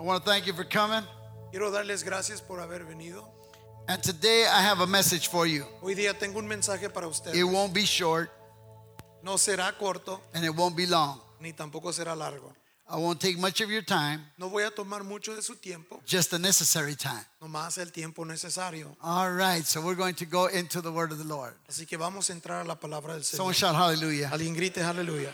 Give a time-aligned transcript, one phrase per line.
[0.00, 1.02] I want to thank you for coming.
[1.50, 3.24] Quiero darles gracias por haber venido.
[3.88, 5.64] And today I have a message for you.
[5.82, 7.36] Hoy día tengo un mensaje para ustedes.
[7.36, 8.30] It won't be short
[9.22, 11.20] No será corto and it won't be long.
[11.40, 12.52] ni tampoco será largo.
[12.88, 16.00] I won't take much of your time, No voy a tomar mucho de su tiempo,
[16.06, 17.24] just the necessary time.
[17.40, 18.96] nomás el tiempo necesario.
[19.02, 21.54] All right, so we're going to go into the word of the Lord.
[21.68, 23.72] Así que vamos a entrar a la palabra del Someone Señor.
[23.72, 24.30] shout hallelujah.
[24.32, 25.30] Alguien grite aleluya.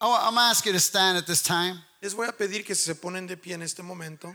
[0.00, 1.78] Wa- I'm going to ask you to stand at this time.
[2.02, 4.34] Les voy a pedir que se ponen de pie en este momento.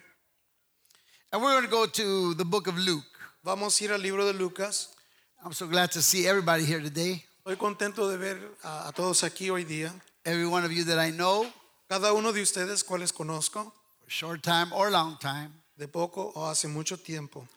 [1.32, 3.04] And we're going to go to the book of Luke.
[3.44, 4.90] Vamos a ir al libro de Lucas.
[5.44, 7.24] I'm so glad to see everybody here today.
[7.46, 9.92] Estoy contento de ver a, a todos aquí hoy día.
[10.24, 11.46] Every one of you that I know,
[11.90, 13.72] Cada uno de ustedes, cuales conozco,
[14.02, 17.48] for short time or long time, de poco o hace mucho tiempo.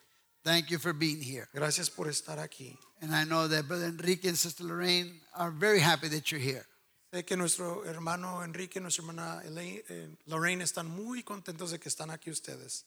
[0.44, 1.48] thank you for being here.
[1.54, 2.76] Gracias por estar aquí.
[3.00, 6.66] And I know that Brother Enrique and Sister Lorraine are very happy that you're here.
[7.10, 11.78] Sé que nuestro hermano Enrique y nuestra hermana Elaine- eh, Lorraine están muy contentos de
[11.80, 12.84] que están aquí ustedes.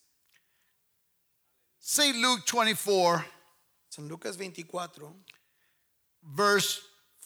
[1.79, 2.15] St.
[2.17, 3.25] Luke 24,
[3.89, 5.15] San Lucas 24,
[6.21, 6.81] verse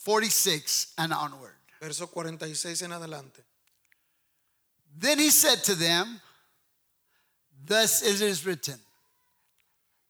[0.06, 1.54] 46 and onward.
[1.82, 3.44] verso 46 en adelante.
[4.98, 6.22] Then he said to them,
[7.66, 8.80] Thus it is written,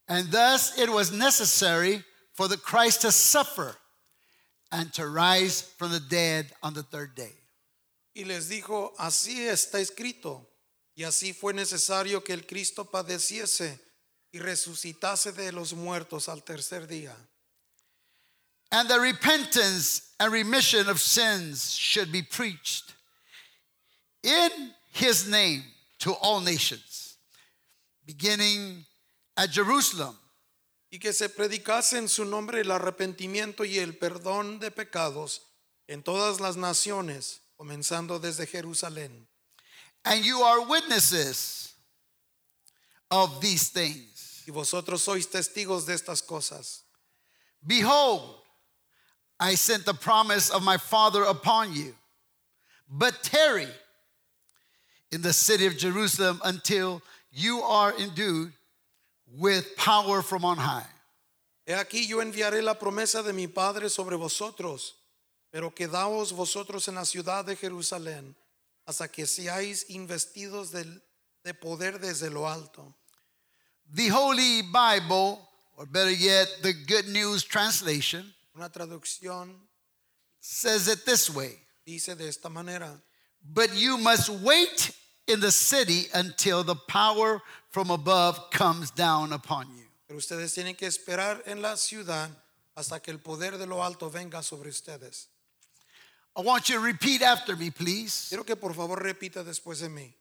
[0.08, 3.75] and thus it was necessary for the Christ to suffer
[4.75, 7.33] and to rise from the dead on the third day.
[8.13, 10.45] Y les dijo, así está escrito,
[10.95, 13.79] y así fue necesario que el Cristo padeciese
[14.31, 17.15] y resucitase de los muertos al tercer día,
[18.71, 22.93] And the repentance and remission of sins should be preached
[24.23, 24.49] in
[24.91, 25.63] his name
[25.99, 27.15] to all nations,
[28.05, 28.85] beginning
[29.37, 30.17] at Jerusalem.
[30.95, 35.41] Y que se predicase en su nombre el arrepentimiento y el perdón de pecados
[35.87, 39.27] en todas las naciones, comenzando desde Jerusalén.
[40.05, 41.73] And you are witnesses
[43.11, 44.43] of these things.
[44.47, 46.85] Y vosotros sois testigos de estas cosas.
[47.61, 48.37] Behold,
[49.37, 51.93] I sent the promise of my Father upon you,
[52.87, 53.67] but tarry
[55.11, 57.02] in the city of Jerusalem until
[57.33, 58.53] you are endued
[59.27, 60.86] with power from on high.
[61.65, 64.93] He aquí yo enviaré la promesa de mi Padre sobre vosotros,
[65.52, 68.35] pero quedaos vosotros en la ciudad de Jerusalén
[68.85, 71.02] hasta que seáis investidos del-
[71.43, 72.93] de poder desde lo alto.
[73.93, 75.39] The Holy Bible,
[75.77, 79.53] or better yet, the Good News Translation, Una traducción
[80.39, 83.02] says it this way dice de esta manera,
[83.43, 84.91] But you must wait
[85.27, 87.41] in the city until the power
[87.71, 89.83] from above comes down upon you.
[90.08, 92.30] pero ustedes tienen que esperar en la ciudad
[92.77, 95.27] hasta que el poder de lo alto venga sobre ustedes.
[96.37, 98.27] I want you to repeat after me, please.
[98.30, 100.14] Quiero que por favor repita después de mí.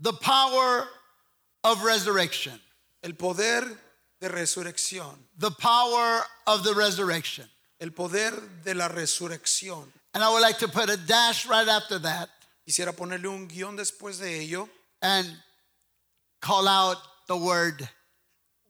[0.00, 0.86] The power
[1.64, 2.58] of resurrection.
[3.02, 3.64] El poder
[4.20, 7.46] de resurrección, The power of the resurrection.
[7.80, 8.32] el poder
[8.64, 9.84] de la resurrección.
[10.14, 12.28] And I would like to put a dash right after that
[12.68, 14.68] Quisiera ponerle un guion después de ello
[15.00, 15.26] and
[16.38, 17.88] call out the word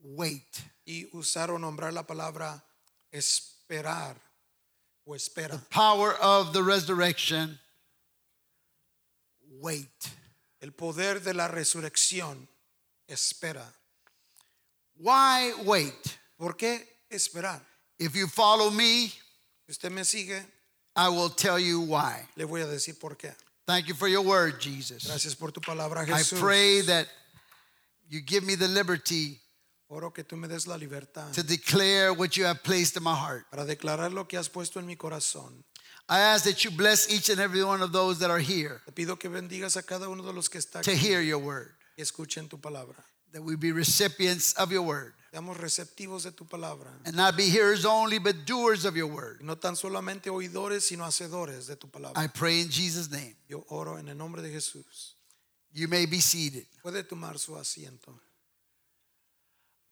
[0.00, 0.62] wait.
[0.86, 2.62] y usar o nombrar la palabra
[3.12, 4.14] esperar
[5.04, 5.60] o espera.
[5.70, 7.58] Power of the resurrection.
[9.60, 10.10] Wait.
[10.62, 12.46] El poder de la resurrección
[13.08, 13.66] espera.
[14.96, 16.18] Why wait?
[16.38, 17.60] ¿Por qué esperar?
[17.98, 19.08] If you follow me,
[19.66, 20.40] Si usted me sigue,
[20.94, 22.28] I will tell you why.
[22.36, 23.34] le voy a decir por qué.
[23.68, 25.06] Thank you for your word, Jesus.
[25.06, 26.38] Gracias por tu palabra, Jesús.
[26.38, 27.06] I pray that
[28.08, 29.38] you give me the liberty
[29.90, 33.14] Oro que tú me des la libertad to declare what you have placed in my
[33.14, 33.44] heart.
[33.50, 35.62] para declarar lo que has puesto en mi corazón.
[36.08, 38.92] I ask that you bless each and every one of those that are here Te
[39.04, 41.68] pido que bendigas a cada uno de los que están to hear your word,
[41.98, 42.96] escuchen tu palabra.
[43.32, 46.90] that we be recipients of your word, Seamos receptivos de tu palabra.
[47.04, 49.40] and not be hearers only, but doers of your word.
[49.40, 52.16] No tan solamente oidores, sino hacedores de tu palabra.
[52.20, 53.36] I pray in Jesus' name.
[53.46, 55.12] Yo oro en el nombre de Jesús.
[55.72, 56.66] You may be seated.
[56.84, 58.18] Puede tomar su asiento.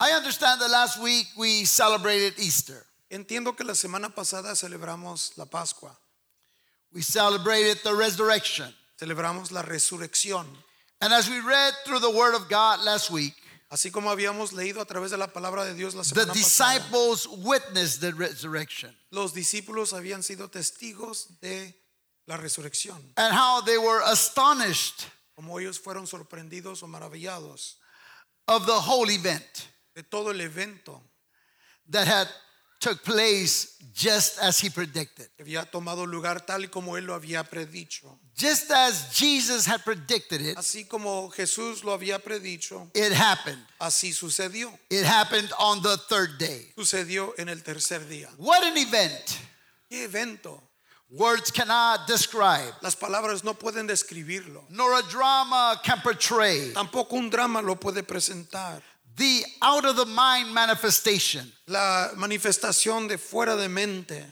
[0.00, 2.84] I understand that last week we celebrated Easter.
[3.08, 5.96] Entiendo que la semana pasada celebramos la Pascua,
[6.92, 8.74] We celebrated the resurrection.
[9.00, 10.44] celebramos la resurrección.
[11.00, 13.34] And as we read through the word of God last week,
[13.68, 16.78] Así como habíamos leído a través de la palabra de Dios la the semana pasada,
[16.78, 21.74] disciples witnessed the resurrection los discípulos habían sido testigos de
[22.26, 27.78] la resurrección, and how they were astonished como ellos fueron sorprendidos o maravillados
[28.46, 31.02] of the whole event de todo el evento
[31.88, 32.28] that had
[32.80, 35.28] took place just as he predicted.
[35.40, 38.18] Había tomado lugar tal y como él lo había predicho.
[38.36, 43.62] Just as Jesus had predicted it, Así como Jesús lo había predicho, it happened.
[43.80, 44.70] así sucedió.
[44.90, 46.72] It happened on the third day.
[46.76, 48.28] Sucedió en el tercer día.
[48.36, 49.38] What an event!
[49.90, 50.62] ¿Qué evento?
[51.08, 54.64] Words cannot describe, Las palabras no pueden describirlo.
[54.70, 58.82] nor a drama can portray Tampoco un drama lo puede presentar.
[59.16, 64.22] The out of the mind manifestation La manifestación de fuera de mente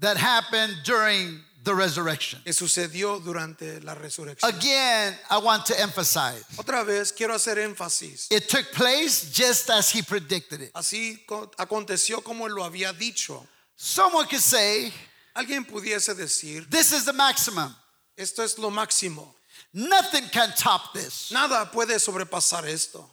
[0.00, 2.40] that happened during the resurrection.
[2.44, 4.44] que sucedió durante la resurrección.
[4.56, 8.28] Again, I want to emphasize Otra vez quiero hacer énfasis.
[8.30, 10.72] it took place just as he predicted it.
[10.74, 13.44] Así co- aconteció como él lo había dicho.
[13.76, 14.92] Someone could say,
[15.36, 17.74] Alguien pudiese decir, This is the maximum.
[18.16, 19.34] esto es lo máximo.
[19.74, 21.30] Nothing can top this.
[21.32, 23.08] Nada puede sobrepasar esto.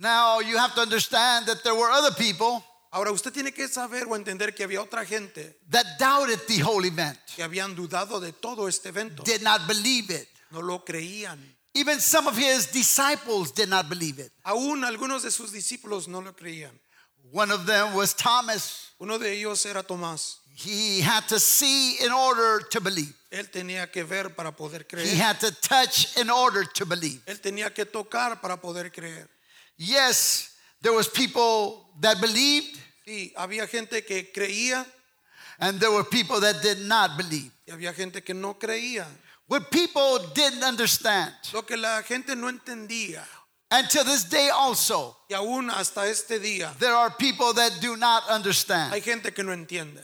[0.00, 4.06] Now, you have to understand that there were other people Ahora usted tiene que saber
[4.08, 8.32] o entender que había otra gente that doubted the whole event, que habían dudado de
[8.32, 9.22] todo este evento.
[9.22, 10.28] did not believe it.
[10.50, 11.38] No lo creían.
[11.74, 14.32] Even some of his disciples did not believe it.
[14.44, 16.72] Aún algunos de sus discípulos no lo creían.
[17.30, 18.90] One of them was Thomas.
[18.98, 20.38] Uno de ellos era Tomás.
[20.52, 23.14] He had to see in order to believe.
[23.30, 25.06] Él tenía que ver para poder creer.
[25.06, 27.20] He had to touch in order to believe.
[27.26, 29.28] Él tenía que tocar para poder creer.
[29.82, 30.50] Yes,
[30.82, 34.84] there was people that believed Sí, había gente que creía
[35.58, 37.50] and there were people that did not believe.
[37.66, 39.06] y había gente que no creía.
[39.48, 43.24] What people didn't understand, Lo que la gente no entendía.
[43.70, 47.96] and to this day also, Y aún hasta este día there are people that do
[47.96, 50.02] not understand hay gente que no entiende.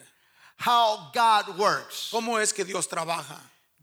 [0.59, 2.09] how God works.
[2.11, 3.39] ¿Cómo es que Dios trabaja?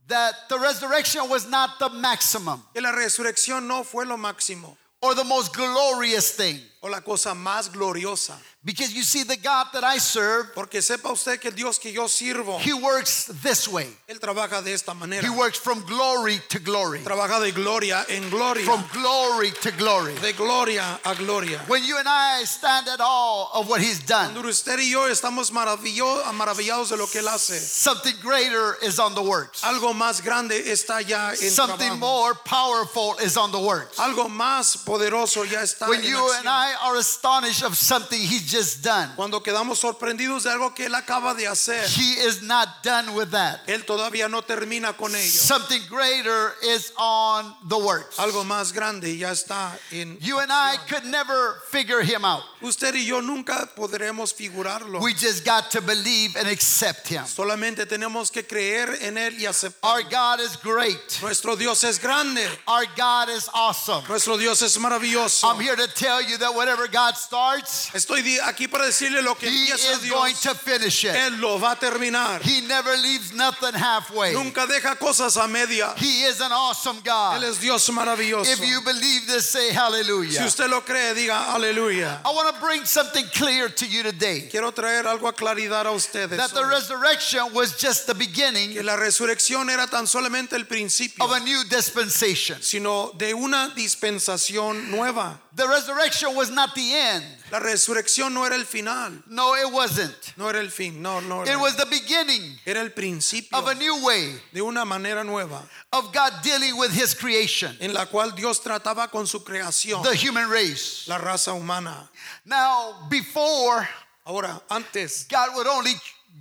[0.07, 5.13] That the resurrection was not the maximum Que la resurrección no fue lo máximo or
[5.13, 6.59] the most glorious thing.
[6.83, 8.33] O la cosa más gloriosa.
[8.65, 11.91] Because you see, the God that I serve, Porque sepa usted que el Dios que
[11.91, 13.87] yo sirvo, He works this way.
[14.07, 15.21] Él trabaja de esta manera.
[15.21, 18.63] He works from glory to glory, Trabaja de gloria en gloria.
[18.63, 20.13] from glory to glory.
[20.21, 21.59] De gloria a gloria.
[21.67, 25.09] When you and I stand at all of what He's done, Cuando usted y yo
[25.09, 27.59] estamos maravillados de lo que Él hace.
[27.59, 29.61] something greater is on the works.
[29.63, 31.99] Algo más grande está ya en Something trabajo.
[31.99, 33.97] more powerful is on the works.
[33.99, 36.39] Algo más poderoso ya está When en you acción.
[36.39, 40.85] and I are astonished of something He's just done, Cuando quedamos sorprendidos de algo que
[40.85, 43.59] Él acaba de hacer, He is not done with that.
[43.67, 45.21] Él todavía no termina con ello.
[45.21, 48.17] Something greater is on the works.
[48.17, 50.17] Algo más grande ya está en.
[50.21, 52.43] You and I could never figure Him out.
[52.61, 55.01] Usted y yo nunca podremos figurarlo.
[55.01, 57.23] We just got to believe and accept Him.
[57.25, 59.83] Solamente tenemos que creer en Él y aceptar.
[59.83, 61.19] Our God is great.
[61.21, 62.45] Nuestro Dios es grande.
[62.67, 64.03] Our God is awesome.
[64.07, 65.43] Nuestro Dios es maravilloso.
[65.45, 69.49] I'm here to tell you that whatever God starts, Estoy aquí para decirle lo que
[69.49, 71.11] He empieza is going to finish it.
[71.13, 72.41] Él lo va a terminar.
[72.41, 74.33] He never leaves nothing halfway.
[74.33, 75.93] Nunca deja cosas a media.
[75.97, 77.43] He is an awesome Él God.
[77.43, 78.47] es Dios maravilloso.
[78.51, 80.43] If you believe this, say Si hallelujah.
[80.45, 82.21] usted lo cree, diga aleluya.
[82.25, 85.91] I want to bring something clear to you today Quiero traer algo a claridad a
[85.91, 86.37] ustedes.
[86.37, 86.69] that the hoy.
[86.69, 91.39] resurrection was just the beginning que la resurrección era tan solamente el principio, of a
[91.41, 92.61] new dispensation.
[92.61, 95.39] sino de una dispensación nueva.
[95.55, 97.23] The resurrection was not the end.
[97.51, 100.15] La resurrección no era el final, No, it wasn't.
[100.37, 101.43] no era el fin, no, no.
[101.43, 105.61] It was the beginning era el principio of a new way de una manera nueva
[105.91, 110.15] of God dealing with his creation, en la cual Dios trataba con su creación, the
[110.15, 111.07] human race.
[111.07, 112.09] la raza humana.
[112.45, 113.87] Now, before,
[114.25, 115.93] Ahora, antes, God would only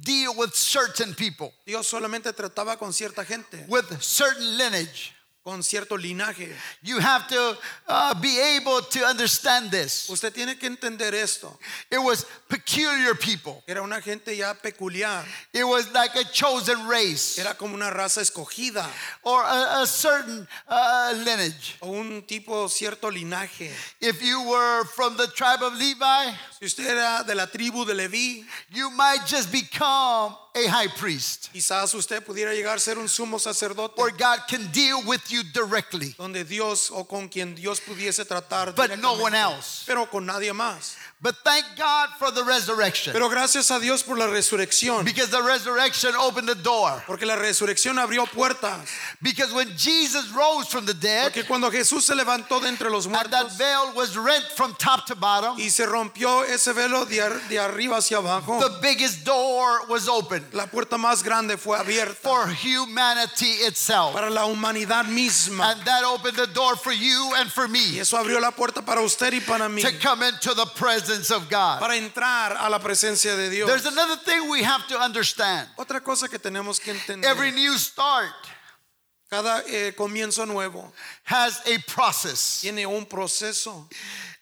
[0.02, 5.12] deal with certain people, Dios solamente trataba con cierta gente, with certain lineage.
[5.44, 6.48] Con cierto linaje.
[6.82, 7.56] You have to
[7.88, 10.08] uh, be able to understand this.
[10.08, 11.58] Usted tiene que entender esto.
[11.90, 13.62] It was peculiar people.
[13.66, 18.20] Era una gente ya peculiar, It was like a chosen race era como una raza
[18.20, 18.86] escogida
[19.24, 21.76] or a, a certain uh, lineage.
[21.80, 23.70] o un tipo cierto linaje.
[24.00, 27.94] If you were from the tribe of Levi, Si usted era de la tribu de
[27.94, 33.08] Leví, you might just become a high priest, quizás usted pudiera llegar a ser un
[33.08, 37.80] sumo sacerdote or God can deal with you directly, donde Dios o con quien Dios
[37.80, 39.84] pudiese tratar but no one else.
[39.86, 40.96] pero con nadie más.
[41.22, 45.40] But thank God for the resurrection, Pero gracias a Dios por la resurrección, because the
[45.40, 47.00] resurrection opened the door.
[47.06, 48.88] porque la resurrección abrió puertas,
[49.22, 53.06] Because when Jesus rose from the dead, porque cuando Jesús se levantó de entre los
[53.06, 57.20] and that veil was rent from top to bottom, y se rompió ese velo de,
[57.20, 60.42] ar- de arriba hacia abajo, the biggest door was open.
[60.42, 64.12] open La puerta más grande fue abierta for humanity itself.
[64.12, 65.70] para la humanidad misma.
[65.72, 68.82] And that opened the door for you and for Y me eso abrió la puerta
[68.84, 69.82] para usted y para mí.
[69.82, 71.80] to come into the presence of God.
[71.80, 73.68] Para entrar a la presencia de Dios.
[73.68, 75.68] There's another thing we have to understand.
[75.78, 77.24] Otra cosa que tenemos que entender.
[77.28, 78.32] Every new start
[79.30, 80.92] Cada eh, comienzo nuevo
[81.24, 82.60] has a process.
[82.60, 83.88] tiene un proceso.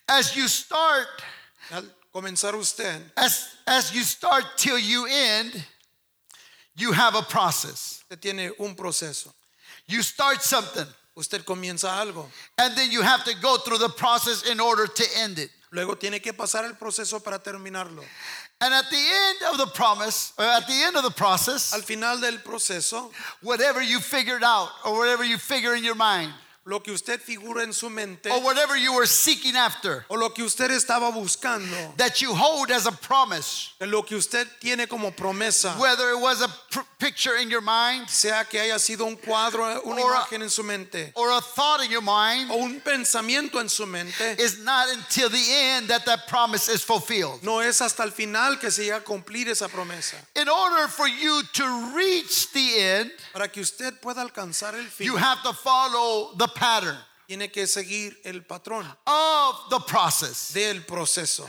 [0.08, 1.06] As you start,
[1.70, 5.64] Al comenzar usted, as, as you start till you end,
[6.74, 8.02] you have a process.
[8.02, 9.32] usted tiene un proceso.
[9.86, 10.86] You start something,
[11.16, 12.26] Usted comienza algo.
[12.58, 15.50] and then you have to go through the process in order to end it.
[15.72, 18.02] Luego tiene que pasar el proceso para terminarlo.
[18.60, 21.82] And at the end of the promise, or at the end of the process, Al
[21.82, 23.10] final del proceso,
[23.40, 26.32] whatever you figured out, or whatever you figure in your mind,
[26.66, 30.28] lo que usted figura en su mente or whatever you were seeking after, o lo
[30.30, 35.10] que usted estaba buscando, that you hold as a promise, lo que usted tiene como
[35.10, 36.48] promesa, whether it was a
[36.98, 40.50] picture in your mind, sea que haya sido un cuadro, una Or a- imagen en
[40.50, 41.12] su mente.
[41.16, 45.30] or a thought in your mind, o un pensamiento en su mente, is not until
[45.30, 47.42] the end that that promise is fulfilled.
[47.42, 50.16] no es hasta el final que se llega a cumplir esa promesa.
[50.36, 55.06] In order for you to reach the end, Para que usted pueda alcanzar el fin,
[55.06, 60.52] you have to follow the pattern tiene que seguir el patrón of the process.
[60.52, 61.48] del proceso.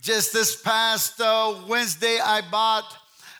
[0.00, 2.84] Just this past uh, Wednesday, I bought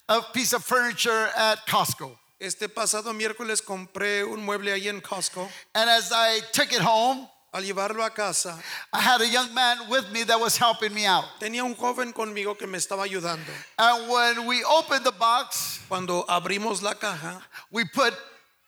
[0.08, 2.10] a piece of furniture at Costco.
[2.40, 5.48] Este pasado miércoles compré un mueble ahí en Costco.
[5.74, 8.62] And as I took it home, Al llevarlo a casa,
[8.92, 11.24] I had a young man with me that was helping me out.
[11.40, 13.48] tenía un joven conmigo que me estaba ayudando.
[13.78, 18.12] And when we opened the box, Cuando abrimos la caja, we put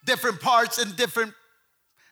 [0.07, 1.35] different parts in different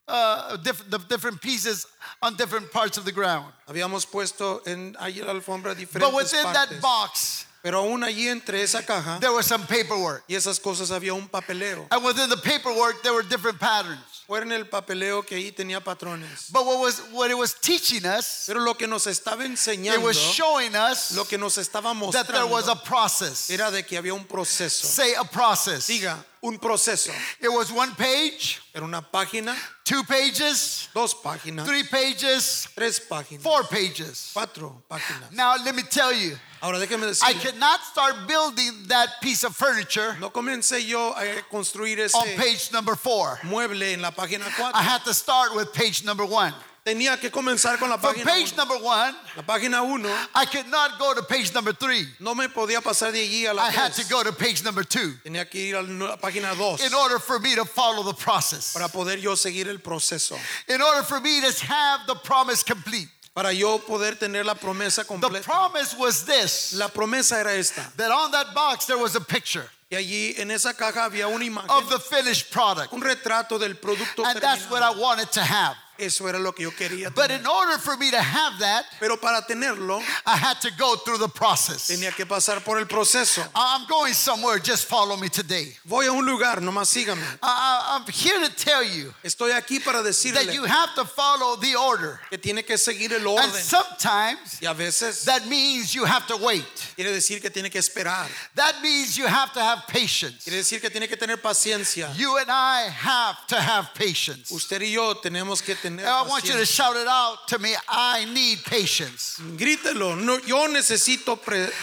[0.09, 1.87] uh, different, the different pieces
[2.23, 3.53] on different parts of the ground.
[3.69, 6.71] habíamos puesto en ahí la alfombra But within partes.
[6.71, 10.23] that box, Pero aún allí entre esa caja there was some paperwork.
[10.29, 11.87] y esas cosas había un papeleo.
[11.91, 14.01] And within the paperwork, there were different patterns.
[14.29, 16.51] Fuera en el papeleo que ahí tenía patrones.
[16.53, 20.03] But what was what it was teaching us, Pero lo que nos estaba it enseñando,
[20.03, 23.51] was showing us lo que nos estaba that there was a mostrando, process.
[23.51, 24.87] era de que había un proceso.
[24.87, 25.89] Say a process.
[25.89, 27.13] Diga, un proceso.
[27.41, 29.55] It was one page, Era una página,
[29.85, 34.31] two pages, dos páginas, three pages, tres páginas, four pages.
[34.35, 35.33] cuatro páginas.
[35.33, 39.45] Now let me tell you, Ahora déjeme I decir, could not start building that piece
[39.45, 43.39] of furniture no comencé yo a construir ese on page number four.
[43.45, 44.75] mueble en la página cuatro.
[44.75, 44.83] I 4.
[44.83, 46.53] had to start with page number one.
[46.89, 48.57] Tenía que comenzar con la From página page 1.
[48.57, 52.07] number one, La página 1 I could not go to page number three.
[52.19, 54.09] no me podía pasar de allí a la I had to 3.
[54.09, 57.39] go to page number two Tenía que ir a la página 2 in order for
[57.41, 58.73] me to follow the process.
[58.73, 60.35] para poder yo seguir el proceso.
[60.67, 63.09] In order for me to have the promise complete.
[63.35, 65.43] Para yo poder tener la promesa The completa.
[65.45, 67.83] promise was this La promesa era esta.
[67.99, 71.45] that on that box there was a picture Y allí en esa caja había una
[71.45, 72.93] imagen, of the finished product.
[72.95, 75.77] un retrato del producto And that's what I wanted to have.
[75.99, 77.41] Eso era lo que yo quería But tener.
[77.41, 81.19] in order for me to have that, Pero para tenerlo I had to go through
[81.19, 81.89] the process.
[81.89, 83.43] tenía que pasar por el proceso.
[83.55, 85.77] I'm going somewhere, just follow me today.
[85.85, 87.21] Voy a un lugar, nomás sígame.
[87.43, 91.75] I- I'm here to tell you Estoy aquí para that you have to follow the
[91.75, 92.21] order.
[92.31, 96.37] que tiene que seguir el And sometimes Y a veces that means you have to
[96.37, 96.65] wait.
[96.97, 98.29] quiere decir que tiene que esperar.
[98.55, 100.45] That means you have to have patience.
[100.45, 102.15] Quiere decir que tiene que tener paciencia.
[102.17, 104.51] You and I have to have patience.
[104.53, 107.59] Usted y yo tenemos que tener And I want you to shout it out to
[107.59, 107.75] me.
[107.89, 109.41] I need patience.
[109.57, 111.39] Grítelo, no, yo necesito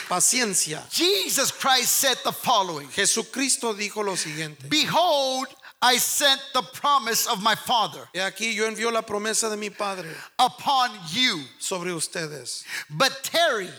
[0.07, 0.88] paciencia.
[0.91, 4.69] Jesus Christ said the following Jesucristo dijo lo siguiente.
[4.69, 5.47] Behold,
[5.81, 9.69] I sent the promise of my Father He aquí yo envío la promesa de mi
[9.69, 10.09] Padre
[10.39, 11.41] upon you.
[11.59, 12.63] sobre ustedes.
[12.89, 13.69] But tarry,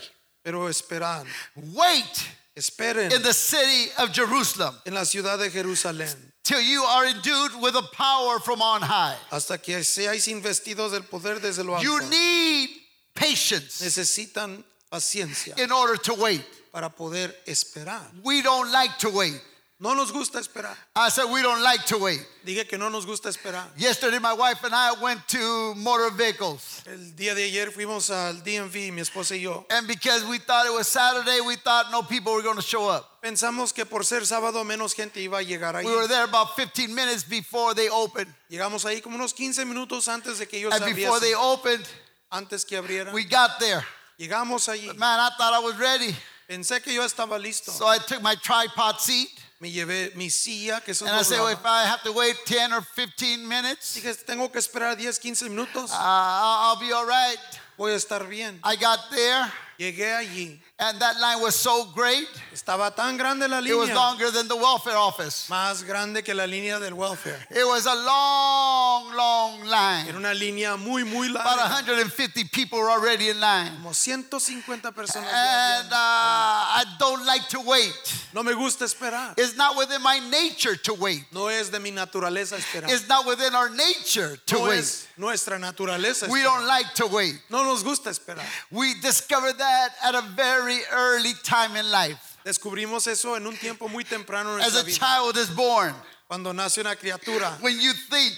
[0.45, 6.14] Pero esperad, wait esperen in the city of Jerusalem en la ciudad de Jerusalén
[6.47, 9.17] till you are endued with a power from on high.
[9.31, 12.71] hasta que seáis investidos del poder desde lo You need
[13.15, 16.45] patience Necesitan paciencia in order to wait.
[16.73, 18.03] para poder esperar.
[18.23, 19.41] We don't like to wait.
[19.79, 20.75] No nos gusta esperar.
[20.95, 22.25] I said, we don't like to wait.
[22.47, 23.65] Dije que no nos gusta esperar.
[23.76, 26.83] Yesterday, my wife and I went to motor vehicles.
[26.87, 29.67] El día de ayer fuimos al DMV, mi esposa y yo.
[29.69, 32.88] And because we thought it was Saturday, we thought no people were going to show
[32.88, 33.15] up.
[33.26, 35.85] Pensamos que por ser sábado menos gente iba a llegar ahí.
[35.85, 38.33] We were there about 15 minutes before they opened.
[38.49, 41.85] Llegamos ahí como unos 15 minutos antes de que ellos And before they opened,
[42.30, 43.12] Antes que abrieran.
[43.12, 43.85] we got there.
[44.16, 44.97] Llegamos allí.
[44.97, 46.14] Man, I thought I was ready.
[46.49, 47.73] Pensé que yo estaba listo.
[47.73, 51.49] So I took my tripod seat Me llevé mi silla, que and I said, well,
[51.49, 55.18] if I have to wait 10 or 15 minutes, uh, Dije, tengo que esperar 10,
[55.18, 55.90] 15 minutos.
[55.90, 57.38] I'll, I'll be all right.
[57.76, 58.61] Voy a estar bien.
[58.62, 60.61] I got there Llegué allí.
[60.78, 64.56] And that line was so great, Estaba tan grande la it was longer than the
[64.56, 65.49] welfare office.
[65.50, 67.38] Más grande que la línea del welfare.
[67.50, 70.16] It was a long, long Era line.
[70.16, 73.73] una línea muy, muy About 150 people were already in line.
[73.76, 75.25] Como 150 personas.
[75.25, 77.95] And uh, I don't like to wait.
[78.35, 79.35] no me gusta esperar.
[79.38, 81.25] It's not within my nature to wait.
[81.33, 82.90] No es de mi naturaleza esperar.
[82.90, 84.78] It's not within our nature to no wait.
[84.78, 87.40] es nuestra naturaleza We don't like to wait.
[87.50, 88.45] No nos gusta esperar.
[88.71, 92.38] We discovered that at a very early time in life.
[92.44, 94.99] Descubrimos eso en un tiempo muy temprano en As nuestra a vida.
[94.99, 95.94] child is born,
[96.28, 98.35] Cuando nace una criatura, when you think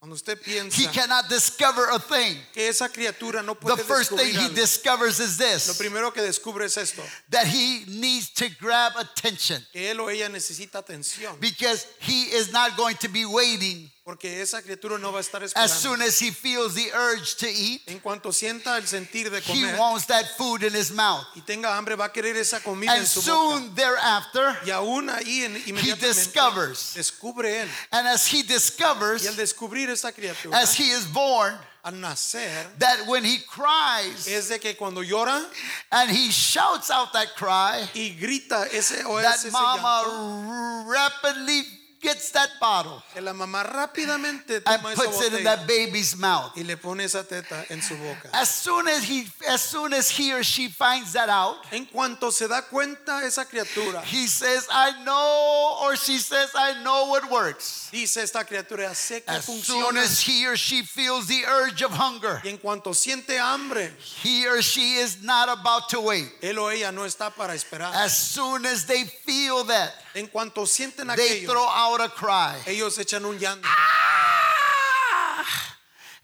[0.00, 4.10] cuando usted he piensa cannot discover a thing, que esa criatura no the puede first
[4.10, 7.84] thing descubrir he algo, discovers is lo this primero que descubre es esto, that he
[7.88, 12.96] needs to grab attention que él o ella necesita atención, because he is not going
[12.96, 16.74] to be waiting porque esa criatura no va a estar as soon as he feels
[16.74, 17.82] the urge to eat.
[17.88, 21.26] En cuanto sienta el sentir de He wants that food in his mouth.
[21.36, 23.26] y tenga hambre, va a querer esa comida And en su boca.
[23.60, 26.96] soon thereafter, Y aún ahí inmediatamente discovers.
[26.96, 27.68] and descubre él.
[27.92, 33.06] as he Y al discovers, descubrir esta criatura, as he is born, al nacer, that
[33.08, 35.44] when he cries es de que cuando llora
[35.92, 40.84] and he shouts out that cry, y grita ese o that ese, ese llanto, mama
[40.88, 46.16] rapidly gets that bottle la mamá rápidamente and toma esa puts it in that baby's
[46.16, 46.52] mouth.
[46.56, 48.30] y le pone esa teta en su boca.
[48.32, 52.30] As soon as he as soon as he or she finds that out, En cuanto
[52.30, 57.30] se da cuenta esa criatura, he says, I know, or she says, I know what
[57.30, 57.88] works.
[57.90, 61.90] dice esta criatura, sé que As soon as he or she feels the urge of
[61.92, 63.90] hunger, Y en cuanto siente hambre,
[64.22, 66.30] he or she is not about to wait.
[66.42, 67.92] él o ella no está para esperar.
[67.94, 72.56] As soon as they feel that, En cuanto sienten they aquello, throw out a cry.
[72.66, 73.64] ellos echan un llanto.
[73.64, 73.88] Ah!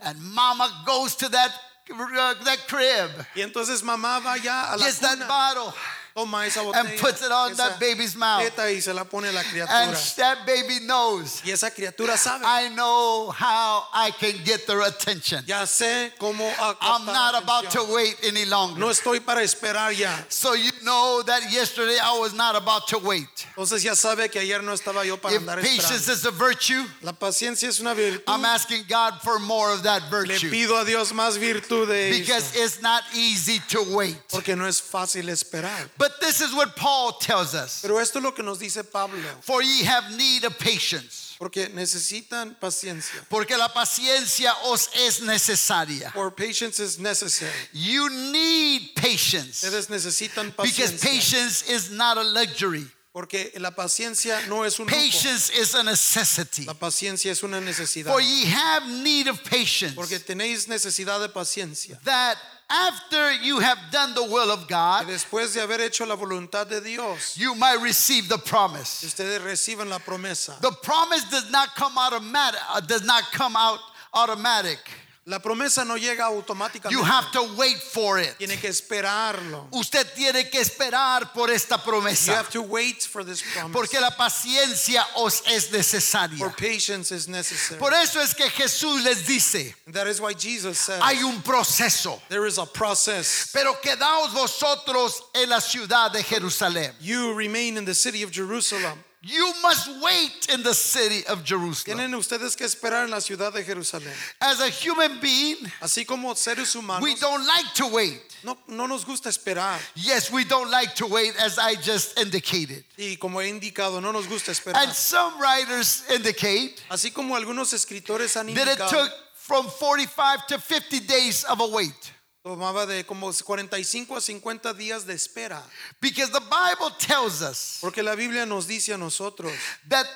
[0.00, 1.50] And mama goes to that,
[1.90, 5.74] uh, that crib, Y entonces mamá va ya a la gets that cuna, bottle,
[6.14, 8.42] toma esa and puts it on esa that baby's mouth.
[8.58, 13.30] y se la pone la And that baby knows, Y esa criatura sabe, I know
[13.30, 15.42] how I can get their attention.
[15.46, 16.48] ya sé cómo
[16.80, 18.78] I'm not about to wait any longer.
[18.78, 20.14] No estoy para esperar ya.
[20.28, 23.46] So you know that yesterday I was not about to wait.
[23.56, 26.12] Entonces ya sabe que ayer no estaba yo para If andar patience esperando.
[26.12, 28.22] is a virtue, La paciencia es una virtud.
[28.28, 32.18] I'm asking God for more of that Le virtue pido a Dios más virtud de
[32.20, 32.64] because eso.
[32.64, 34.16] it's not easy to wait.
[34.30, 35.88] Porque no es fácil esperar.
[35.98, 39.18] But this is what Paul tells us Pero esto es lo que nos dice Pablo.
[39.42, 43.20] For ye have need of patience, Porque necesitan paciencia.
[43.28, 46.10] porque la paciencia os es necesaria.
[46.12, 47.52] For patience is necessary.
[47.72, 50.92] You need patience Ustedes necesitan paciencia.
[50.92, 54.96] because patience is not a luxury, Porque la paciencia no es un lujo.
[54.96, 56.64] patience is a necessity.
[56.64, 58.10] La paciencia es una necesidad.
[58.12, 59.94] For ye have need of patience.
[59.94, 61.96] Porque tenéis necesidad de paciencia.
[62.04, 62.36] that
[62.70, 66.80] after you have done the will of God, después de haber hecho la voluntad de
[66.80, 69.04] Dios, you might receive the promise.
[69.04, 70.58] ustedes reciban la promesa.
[70.60, 72.60] The promise does not come automatic.
[72.74, 73.78] uh, does not come out
[74.14, 74.78] automatic.
[75.26, 76.92] La promesa no llega automáticamente.
[76.92, 78.36] You have to wait for it.
[78.36, 79.68] Tiene que esperarlo.
[79.72, 82.26] Usted tiene que esperar por esta promesa.
[82.26, 83.72] You have to wait for this promise.
[83.72, 86.36] porque la paciencia os es necesaria.
[86.36, 87.78] For patience is necessary.
[87.78, 92.20] Por eso es que Jesús les dice, That is why Jesus says hay un proceso,
[92.28, 93.50] there is a process.
[93.50, 96.92] pero quedaos vosotros en la ciudad de Jerusalén.
[97.00, 99.02] You remain in the city of Jerusalem.
[99.26, 101.98] You must wait in the city of Jerusalem.
[101.98, 104.12] Tienen ustedes que esperar en la ciudad de Jerusalén.
[104.40, 108.20] As a human being, Así como seres humanos, we don't like to wait.
[108.44, 109.78] no, no nos gusta esperar.
[109.94, 112.84] Yes, we don't like to wait, as I just indicated.
[112.98, 114.76] Y como he indicado, no nos gusta esperar.
[114.82, 120.46] And some writers indicate Así como algunos escritores han indicado, that it took from 45
[120.48, 122.12] to 50 days of a wait.
[122.44, 125.62] Tomaba de como 45 a 50 días de espera.
[125.98, 129.50] Because the Bible tells us Porque la Biblia nos dice a nosotros
[129.88, 130.06] that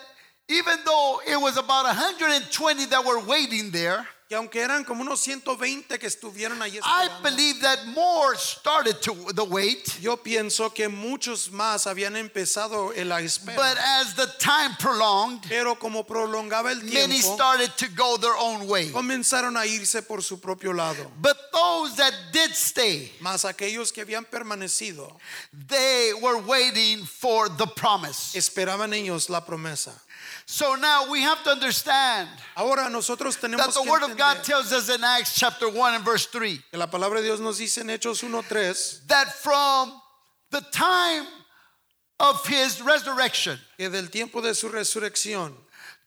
[0.46, 5.20] even though it was about 120 that were waiting there, que aunque eran como unos
[5.20, 9.98] 120 que estuvieron ahí I believe that more started to the wait.
[10.00, 13.56] yo pienso que muchos más habían empezado en la espera.
[13.56, 18.34] But as the time prolonged, Pero como prolongaba el tiempo, many started to go their
[18.38, 18.90] own way.
[18.90, 21.10] comenzaron a irse por su propio lado.
[21.18, 25.10] But those that did stay, Mas aquellos que habían permanecido
[25.68, 28.34] they were waiting for the promise.
[28.36, 29.92] esperaban ellos la promesa.
[30.50, 34.72] So now we have to understand Ahora nosotros that the que Word of God tells
[34.72, 37.82] us in Acts chapter 1 and verse 3 que la palabra de Dios nos dice
[37.82, 39.92] en Hechos 1:3 that from
[40.50, 41.26] the time
[42.18, 45.52] of his resurrection que del tiempo de su resurrección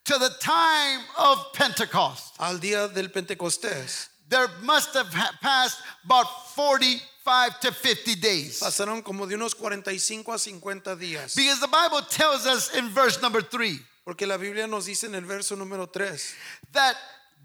[0.04, 5.08] to the time of Pentecost, al día del Pentecostés there must have
[5.40, 6.26] passed about
[6.56, 8.60] 45 to 50 days.
[8.60, 11.36] Pasaron como de unos 45 a 50 días.
[11.36, 15.14] Because the Bible tells us in verse number 3 Porque la Biblia nos dice en
[15.14, 16.34] el verso número 3
[16.72, 16.96] that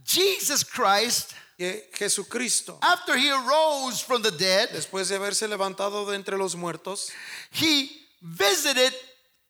[0.06, 6.16] Jesus Christ, que Jesucristo, after he arose from the dead, después de haberse levantado de
[6.16, 7.12] entre los muertos,
[7.52, 7.90] he
[8.22, 8.94] visited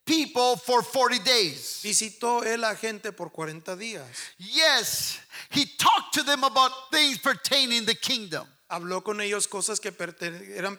[0.05, 1.81] people for 40 days.
[1.83, 4.05] visitó él a gente por 40 días.
[4.37, 5.19] Yes,
[5.51, 8.47] he talked to them about things pertaining to the kingdom.
[8.69, 9.93] Habló con ellos cosas que
[10.55, 10.77] eran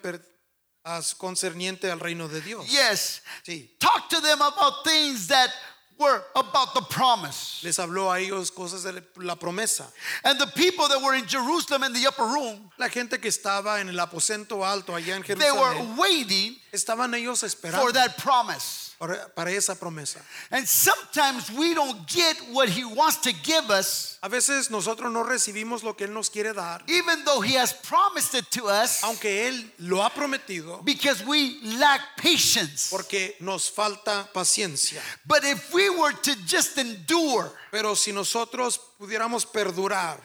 [1.19, 2.67] concerniente al reino de Dios.
[2.69, 3.77] Yes, Sí.
[3.79, 5.51] talk to them about things that
[5.99, 7.61] were about the promise.
[7.65, 9.87] Les habló a ellos cosas de la promesa.
[10.25, 13.81] And the people that were in Jerusalem in the upper room, La gente que estaba
[13.81, 18.17] en el aposento alto allá en Jerusalén, they were waiting estaban ellos esperando for that
[18.19, 18.88] promise.
[18.99, 20.21] Para, esa promesa.
[20.51, 25.23] And sometimes we don't get what he wants to give us, A veces nosotros no
[25.23, 29.03] recibimos lo que Él nos quiere dar, even though he has promised it to us,
[29.05, 32.91] aunque Él lo ha prometido, because we lack patience.
[32.91, 35.01] porque nos falta paciencia.
[35.27, 40.19] But if we were to just endure, Pero si nosotros pudiéramos perdurar,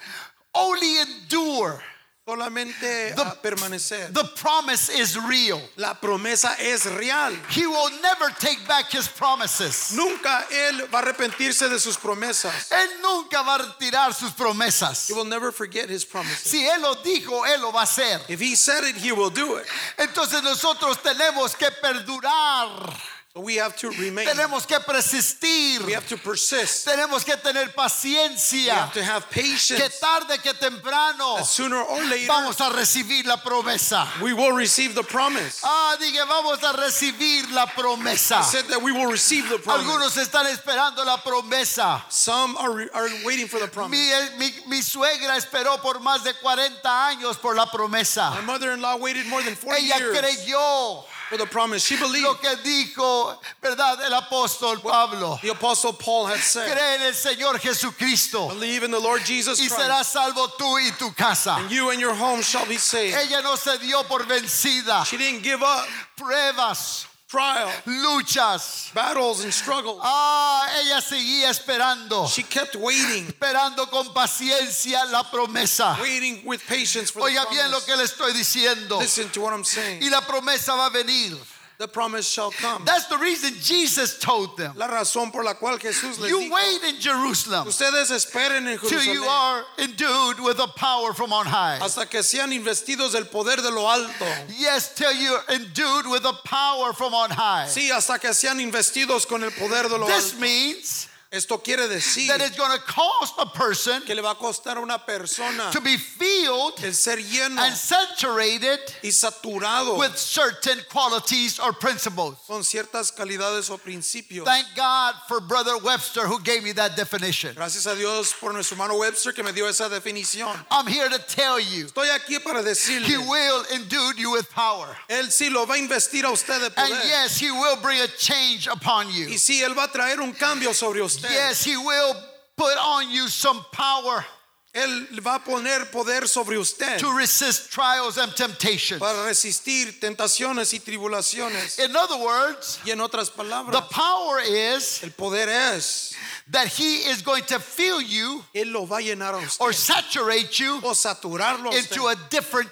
[0.55, 1.79] only endure,
[2.25, 5.61] solamente The- permanecer, the promise is real.
[5.75, 7.33] la promesa es real.
[7.49, 9.91] He will never take back his promises.
[9.93, 12.71] Nunca Él va a arrepentirse de sus promesas.
[12.71, 15.09] Él nunca va a retirar sus promesas.
[15.09, 16.49] He will never forget His promises.
[16.49, 18.21] Si Él lo dijo, Él lo va a hacer.
[18.29, 19.65] If He said it, He will do it.
[19.97, 22.93] Entonces nosotros tenemos que perdurar,
[23.35, 24.27] we have to remain.
[24.27, 26.85] tenemos que persistir, We have to persist.
[26.87, 29.81] tenemos que tener We have to have patience.
[29.81, 34.07] que tarde que temprano That sooner or later, vamos a recibir la promesa.
[34.21, 35.61] we will receive the promise.
[35.63, 38.37] Ah, dije, vamos a recibir la promesa.
[38.37, 39.83] I said that we will receive the promise.
[39.87, 42.03] Algunos están esperando la promesa.
[42.11, 43.99] Some are, are waiting for the promise.
[44.37, 48.29] Mi, mi, mi suegra esperó por más de 40 años por la promesa.
[48.35, 51.83] My mother-in-law waited more than 40 Ella years creyó for the promise.
[51.83, 53.97] She believed lo que dijo, ¿verdad?
[54.05, 55.39] El apóstol Pablo.
[55.41, 56.71] the apostle Paul had said.
[56.71, 59.81] Cree en el Señor Jesucristo Believe in the Lord Jesus y Christ.
[59.81, 61.55] serás salvo tú y tu casa.
[61.57, 63.15] And you and your home shall be saved.
[63.17, 65.05] Ella no se dio por vencida.
[65.05, 65.87] She didn't give up.
[66.15, 68.91] Pruebas, Trial, luchas.
[68.93, 69.99] battles, and struggles.
[70.03, 72.27] Ah, ella seguía esperando.
[72.27, 75.97] She kept waiting, Esperando con paciencia la promesa.
[75.99, 78.99] waiting with patience for the Oiga bien lo que le estoy diciendo.
[78.99, 80.03] Listen to what I'm saying.
[80.03, 81.35] Y la promesa va a venir.
[81.83, 82.85] The promise shall come.
[82.85, 84.71] That's the reason Jesus told them.
[84.77, 88.77] La razón por la cual Jesús les You dijo, wait in Jerusalem ustedes esperen en
[88.79, 91.79] till you are endued with a power from on high.
[91.81, 94.25] hasta que sean investidos del poder de lo alto.
[94.57, 97.65] Yes, till you're endued with a power from on high.
[97.67, 100.39] Sí, hasta que sean investidos con el poder de lo This alto.
[100.39, 104.35] means Esto quiere decir that it's going to cost a person que le va a
[104.35, 110.15] costar a una persona to be filled el ser lleno and saturated y saturado with
[110.15, 112.35] certain qualities or principles.
[112.45, 114.45] con ciertas calidades o principios.
[114.45, 117.55] Thank God for Brother Webster who gave me that definition.
[117.55, 120.55] Gracias a Dios por nuestro hermano Webster que me dio esa definición.
[120.69, 124.95] I'm here to tell you, Estoy aquí para He will endue you with power.
[125.09, 128.07] Él sí lo va a investir a usted de And yes, He will bring a
[128.19, 129.27] change upon you.
[129.29, 131.22] Y sí, Él va a traer un cambio sobre usted.
[131.29, 132.15] Yes, He will
[132.55, 134.25] put on you some power
[134.73, 138.99] Él va a poner poder sobre usted to resist trials and temptations.
[138.99, 141.77] para resistir tentaciones y tribulaciones.
[141.77, 146.15] In other words, Y en otras the power is el poder es,
[146.49, 149.73] that He is going to fill you Él lo va a llenar a usted or
[149.73, 152.69] saturate you o saturarlo a usted into a different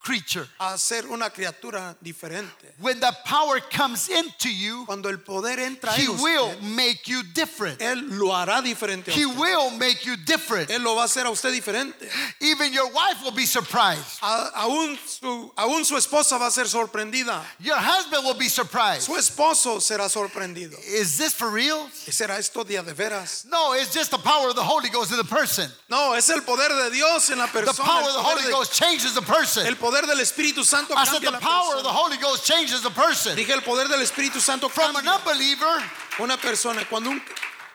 [0.00, 0.46] creature.
[0.60, 2.72] a ser una criatura diferente.
[2.80, 7.08] When the power comes into you, Cuando el poder entra He en usted, will make
[7.08, 7.80] you different.
[7.80, 9.08] Él lo hará diferente.
[9.12, 10.70] He will make you different.
[10.70, 12.08] Él lo va a hacer a usted diferente.
[12.40, 14.18] Even your wife will be surprised.
[14.22, 17.42] A- aún, su, aún su esposa va a ser sorprendida.
[17.60, 19.02] Your husband will be surprised.
[19.02, 20.78] Su esposo será sorprendido.
[20.86, 21.88] Is this for real?
[21.92, 23.44] ¿Será esto día de veras?
[23.46, 25.70] No, it's just the power of the Holy Ghost in the person.
[25.90, 27.84] No, es el poder de Dios en la The persona.
[27.88, 29.66] power of the Holy Ghost changes the person.
[29.90, 31.98] Poder del Espíritu Santo I said cambia the la power of the persona.
[31.98, 33.36] Holy Ghost changes the person.
[33.36, 35.82] Dije el poder del Espíritu Santo From an cambia unbeliever,
[36.20, 37.20] una persona cuando un,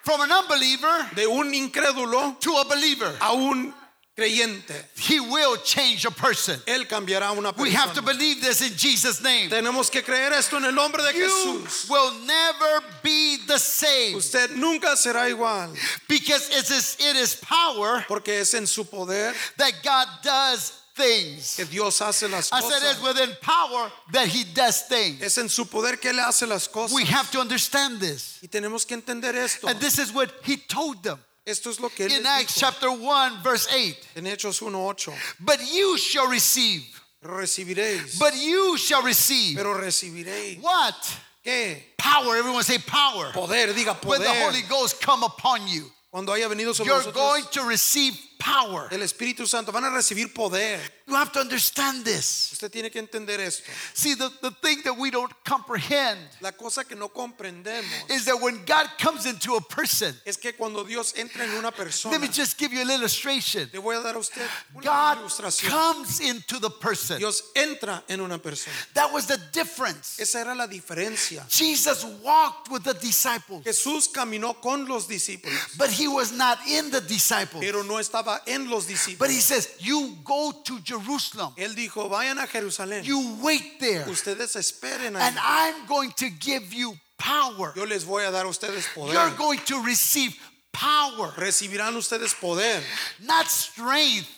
[0.04, 3.74] from an unbeliever de un incrédulo to a believer, a un
[4.16, 4.76] creyente.
[4.96, 6.60] He will change a person.
[6.68, 8.14] Él cambiará a una We have to persona.
[8.20, 9.50] believe this in Jesus' name.
[9.50, 11.90] Tenemos que creer esto en el nombre de You Jesús.
[11.90, 15.74] will never be the same Usted nunca será igual
[16.08, 21.56] because it is, it is power porque es en su poder that God does things.
[21.56, 25.22] que Dios hace las I said it's within power that He does things.
[25.22, 26.94] Es en su poder que Él hace las cosas.
[26.94, 28.40] We have to understand this.
[28.42, 29.68] Y tenemos que entender esto.
[29.68, 32.56] And this is what He told them Esto es lo que Él in les Acts
[32.56, 33.98] dijo chapter 1, verse 8.
[34.16, 35.14] en Hechos 1.8.
[35.40, 36.84] But you shall receive
[37.24, 38.18] recibiréis.
[38.20, 40.62] But you shall receive Pero recibiréis.
[40.62, 40.96] what?
[41.44, 41.84] ¿Qué?
[41.98, 42.38] Power.
[42.38, 43.32] Everyone say power.
[43.34, 44.20] Poder, diga poder.
[44.20, 44.44] When the.
[44.44, 48.88] Holy Ghost come upon you, Cuando haya venido sobre you're nosotros going to receive power.
[48.92, 50.80] el Espíritu Santo, van a recibir poder.
[51.08, 52.52] You have to understand this.
[52.54, 53.70] Usted tiene que entender esto.
[53.94, 58.40] See, the, the thing that we don't comprehend La cosa que no comprendemos is that
[58.40, 62.22] when God comes into a person, es que cuando Dios entra en una persona, let
[62.22, 63.70] me just give you an illustration.
[63.74, 64.42] le voy a dar a usted
[64.74, 65.70] una God ilustración.
[65.70, 67.18] comes into the person.
[67.18, 68.74] Dios entra en una persona.
[68.94, 70.20] That was the difference.
[70.20, 71.44] Esa era la diferencia.
[71.50, 76.92] Jesus walked with the disciples, Jesús caminó con los discípulos, but he was not in
[76.92, 77.60] the disciples.
[77.62, 82.38] pero no estaba en los But he says, You go to Jerusalem, Él dijo, vayan
[82.42, 83.04] a Jerusalén.
[83.04, 85.38] you wait there, Ustedes esperen and.
[85.40, 87.74] I'm going to give you power.
[87.76, 89.14] Yo les voy a dar a ustedes poder.
[89.14, 90.36] You're going to receive
[90.72, 92.82] power, Recibirán ustedes poder,
[93.22, 94.30] not strength,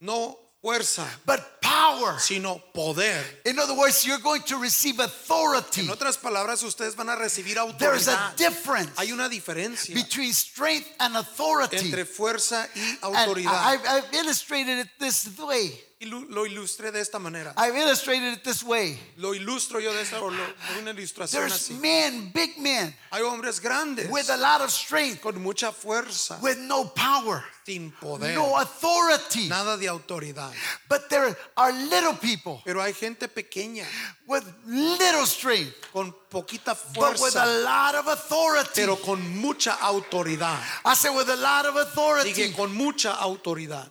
[0.00, 2.18] no fuerza, but power.
[2.18, 3.22] sino poder.
[3.46, 5.82] In other words, you're going to receive authority.
[5.82, 7.78] En otras palabras, ustedes van a recibir autoridad.
[7.78, 11.78] There's a difference Hay una diferencia between strength and authority.
[11.78, 13.52] entre fuerza y And autoridad.
[13.52, 15.72] I've, I've illustrated it this way.
[16.02, 17.52] Lo ilustré de esta manera.
[17.58, 18.98] I've illustrated it this way.
[19.18, 20.46] Lo ilustro yo de esta o lo-
[20.78, 21.74] una ilustración There's así.
[21.78, 26.56] men, big men, Hay hombres grandes with a lot of strength, con mucha fuerza, with
[26.56, 29.46] no power, sin poder, no authority.
[29.48, 30.50] nada de autoridad.
[30.88, 33.84] But there are little people Pero hay gente pequeña
[34.26, 38.70] with little strength, con poquita fuerza, but with a lot of authority.
[38.74, 40.58] pero con mucha autoridad.
[40.82, 42.32] I said, with a lot of authority.
[42.32, 43.90] Dije con mucha autoridad.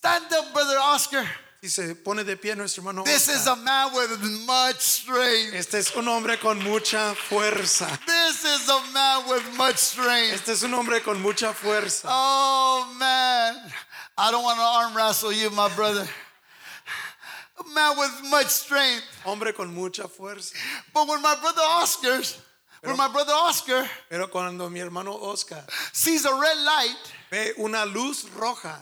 [0.00, 1.26] Stand up, Brother Oscar.
[1.60, 3.02] Y se pone de pie nuestro hermano.
[3.04, 5.54] This is a man with much strength.
[5.54, 7.88] Este es un hombre con mucha fuerza.
[8.06, 10.34] This is a man with much strength.
[10.34, 12.06] Este es un hombre con mucha fuerza.
[12.08, 13.56] Oh man,
[14.16, 16.08] I don't want to arm wrestle you, my brother.
[17.58, 19.02] A man with much strength.
[19.24, 20.52] Hombre con mucha fuerza.
[20.94, 21.62] But when my brother
[22.82, 26.96] When my brother Oscar Pero cuando mi hermano Oscar sees a red light
[27.30, 28.76] ve una luz roja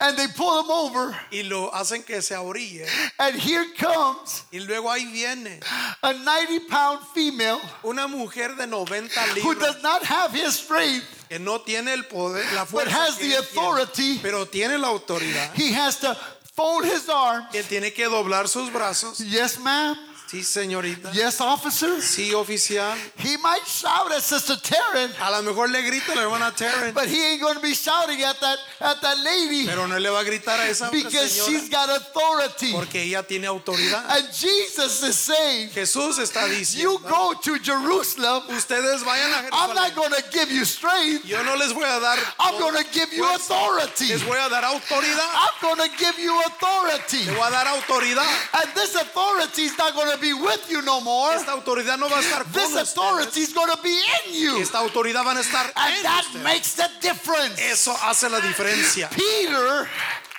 [0.00, 2.86] and they pull him over, y lo hacen que se orille
[3.18, 5.58] and here comes y luego ahí viene
[6.02, 11.26] a 90 pound female una mujer de 90 libras who does not have his strength,
[11.28, 14.18] que no tiene el poder, la but fuerza, has the authority.
[14.18, 15.52] tiene, pero tiene la autoridad.
[15.54, 16.16] He has to
[16.54, 17.46] fold his arms.
[17.54, 19.18] Él tiene que doblar sus brazos.
[19.18, 19.96] Yes, ma'am.
[20.28, 21.10] Sí, señorita.
[21.14, 22.02] Yes, officer.
[22.02, 22.94] Sí, oficial.
[23.16, 26.92] He might shout at Sister Taryn, A lo mejor le grita a la hermana Taryn,
[26.92, 30.10] but he ain't going to be shouting at that at that lady pero no le
[30.10, 32.72] va a gritar a esa because she's got authority.
[32.72, 34.04] porque ella tiene autoridad.
[34.10, 38.42] And Jesus is saying, Jesús está "You go to Jerusalem.
[38.50, 41.24] ustedes vayan a I'm not going to give you strength.
[41.24, 44.08] Yo no les voy a dar I'm going to give you authority.
[44.08, 45.30] Les voy a dar autoridad.
[45.32, 47.24] I'm going to give you authority.
[47.24, 48.28] Le voy a dar autoridad.
[48.60, 51.34] And this authority is not going to be with you no more.
[51.34, 53.90] Esta autoridad no va a estar con This authority is going to be
[54.26, 54.60] in you.
[54.60, 56.42] Esta autoridad van a estar And en that ustedes.
[56.44, 57.60] makes the difference.
[57.60, 59.08] Eso hace la diferencia.
[59.10, 59.88] Peter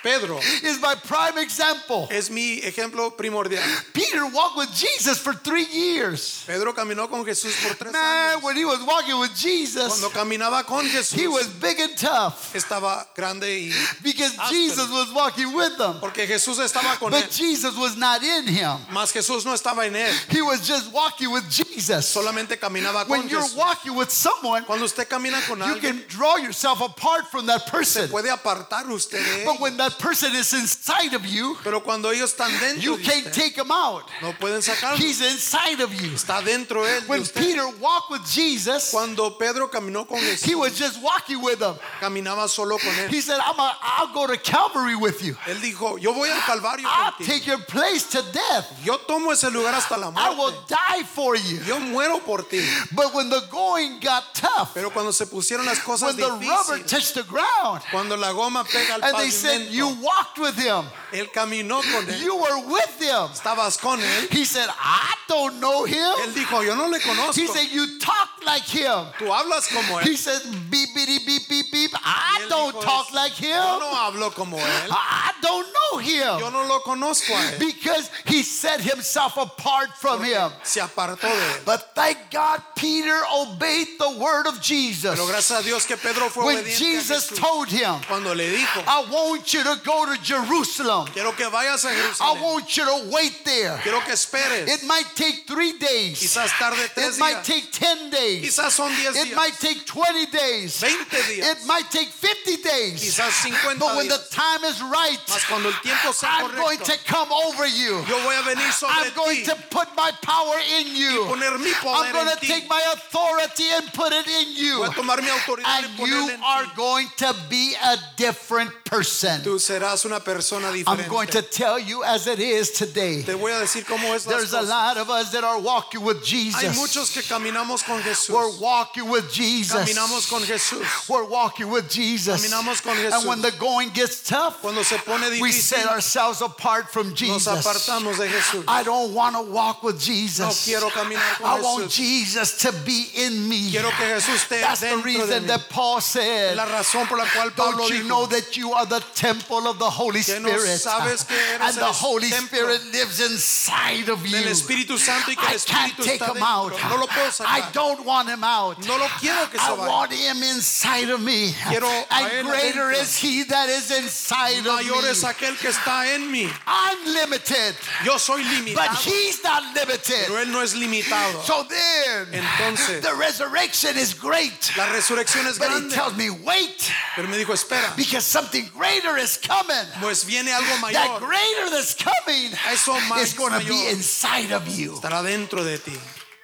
[0.02, 2.08] Pedro is my prime example.
[2.10, 3.62] es mi ejemplo primordial.
[3.92, 6.42] Peter walked with Jesus for three years.
[6.46, 8.42] Pedro caminó con Jesús por tres Man, años.
[8.42, 12.54] when he was walking with Jesus, Cuando caminaba con Jesús, he was big and tough
[12.54, 14.48] estaba grande y because Áspero.
[14.48, 16.00] Jesus was walking with them.
[16.00, 17.20] porque Jesús estaba con él.
[17.20, 18.78] But Jesus was not in him.
[18.90, 20.12] Mas Jesús no estaba en él.
[20.30, 22.06] He was just walking with Jesus.
[22.06, 26.04] Solamente caminaba con When you're walking with someone, Cuando usted camina con you alguien, can
[26.08, 28.06] draw yourself apart from that person.
[28.06, 32.10] Se puede apartar usted de But when that person is inside of you, Pero cuando
[32.10, 34.04] ellos están dentro you can't usted, take him out.
[34.22, 34.96] no pueden sacarlo.
[34.96, 36.10] He's inside of you.
[36.12, 37.40] Está dentro él When usted.
[37.40, 41.74] Peter walked with Jesus, Cuando Pedro caminó con Jesús, he was just walking with him.
[42.00, 43.08] caminaba solo con él.
[43.08, 45.34] He said, I'm a, I'll go to Calvary with you.
[45.46, 47.26] Él dijo, yo voy al Calvario I'll contigo.
[47.26, 48.72] take your place to death.
[48.84, 50.30] Yo tomo ese lugar hasta la muerte.
[50.30, 51.58] I will die for you.
[51.66, 52.64] Yo muero por ti.
[52.92, 56.78] But when the going got tough, Pero cuando se pusieron las cosas when the rubber
[56.84, 60.84] touched the ground, cuando la goma pega al and they said, You walked with him,
[61.12, 62.20] él caminó con él.
[62.22, 63.28] you were with him.
[63.32, 64.28] Estabas con él.
[64.30, 66.14] He said, I don't know him.
[66.22, 67.34] Él dijo, yo no le conozco.
[67.34, 69.06] He said, You talk like him.
[69.18, 70.04] Tú hablas como él.
[70.04, 71.90] He said, Beep, beep, beep, beep, beep.
[72.04, 73.50] I don't dijo talk like him.
[73.50, 74.88] Yo no hablo como él.
[74.90, 76.38] I don't know him.
[76.40, 77.58] Yo no lo conozco a él.
[77.58, 80.50] Because he set himself apart from him.
[80.62, 81.64] Se apartó de él.
[81.64, 85.14] But thank God Peter obeyed the word of Jesus.
[85.14, 87.38] Pero gracias a Dios que Pedro fue When obediente a Jesus Jesús.
[87.38, 91.06] told him, Cuando le dijo, I want you to to go to Jerusalem.
[91.12, 92.40] Quiero que vayas a I Jerusalén.
[92.42, 93.78] want you to wait there.
[93.82, 94.68] Quiero que esperes.
[94.68, 96.18] It might take three days.
[96.20, 98.44] Quizás tarde tres It might take 10 days.
[98.58, 99.36] Quizás son 10 It días.
[99.36, 100.80] might take 20 days.
[100.80, 101.50] 20 días.
[101.52, 103.00] It might take 50 days.
[103.02, 106.78] Quizás 50 But when the time is right, Mas cuando el tiempo sea I'm going
[106.78, 108.02] to come over you.
[108.08, 111.24] yo voy a venir sobre I'm going ti to put my power in you.
[111.28, 112.46] poner mi I'm going en to ti.
[112.48, 114.78] take my authority and put it in you.
[114.78, 116.70] Voy a tomar mi autoridad y And ponerla you en are ti.
[116.76, 119.42] going to be a different person.
[119.42, 123.22] Tú serás una persona I'm going to tell you as it is today.
[123.22, 126.24] Te voy a decir cómo es There's a lot of us that are walking with
[126.24, 127.14] Hay muchos Jesus.
[127.14, 128.30] que caminamos con Jesús.
[128.30, 129.76] We're walking with Jesus.
[129.76, 131.08] Caminamos con Jesús.
[131.08, 132.40] We're walking with Jesus.
[132.46, 136.90] Caminamos con And when the going gets tough, Cuando se pone we set ourselves apart
[136.90, 137.46] from nos Jesus.
[137.66, 138.64] apartamos de Jesús.
[138.68, 140.64] I don't want to walk with No Jesus.
[140.64, 142.58] quiero caminar con I want Jesús.
[142.60, 143.70] To be in me.
[143.70, 145.46] Quiero que Jesús esté That's the dentro de reason mí.
[145.48, 148.72] that Paul said, La razón por la cual Pablo Don't you dijo, know that you
[148.72, 150.46] are the temple of the Holy no Spirit?
[150.46, 151.18] eres uh,
[151.60, 154.32] And the Holy Spirit lives inside of you.
[154.36, 156.72] del Espíritu Santo y que I can't take him out.
[156.72, 157.06] No
[157.46, 158.78] I don't want him out.
[158.86, 161.52] No I want him inside of me.
[161.68, 165.08] Quiero And greater is he that is inside of Mayor me.
[165.08, 166.50] aquel que está en mí.
[166.66, 168.42] I'm limited, Yo soy
[168.74, 170.26] but he's not limited.
[170.26, 171.42] pero él no es limitado.
[171.44, 174.72] So then, Entonces, the resurrection is great.
[174.76, 179.16] la resurrección es But he tells me, wait, Pero me dijo, espera, because something greater
[179.16, 179.86] is coming.
[180.00, 184.66] pues viene algo That greater that's coming Eso más is going to be inside of
[184.68, 184.94] you.
[184.94, 185.98] Estará dentro de ti.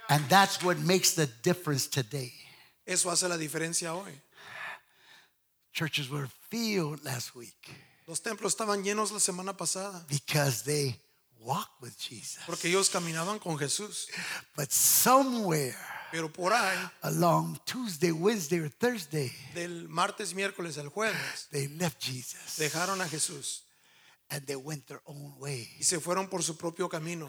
[0.08, 2.32] And that's what makes the difference today.
[2.86, 4.12] Eso hace la diferencia hoy.
[5.72, 7.70] Churches were filled last week
[8.06, 10.96] Los templos estaban llenos la semana pasada because they
[11.40, 12.38] walked with Jesus.
[12.46, 14.06] porque ellos caminaban con Jesús.
[14.56, 15.76] But somewhere
[16.10, 22.02] Pero por ahí, along Tuesday, Wednesday, or Thursday, del martes, miércoles al jueves, they left
[22.02, 22.56] Jesus.
[22.56, 23.65] dejaron a Jesús
[24.28, 25.68] and they went their own way.
[25.78, 27.28] y se fueron por su propio camino.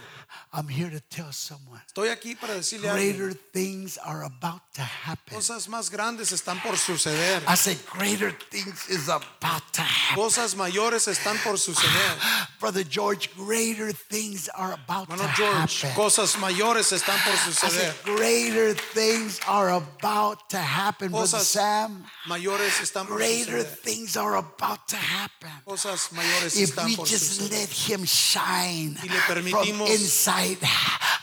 [0.51, 5.35] I'm here to tell someone Estoy aquí para decirle greater things are about to happen.
[5.35, 7.43] cosas más grandes están por suceder.
[7.47, 10.15] I said, greater things is about to happen.
[10.15, 12.17] Cosas mayores están por suceder.
[12.59, 15.95] Brother George, greater things are about Hermano to George, happen.
[15.95, 17.93] cosas mayores están por I suceder.
[18.03, 22.05] greater things are about to happen, Brother Sam.
[22.27, 23.77] mayores están por Greater suceder.
[23.83, 25.51] things are about to happen.
[25.63, 30.57] Cosas mayores If están we just let him shine from inside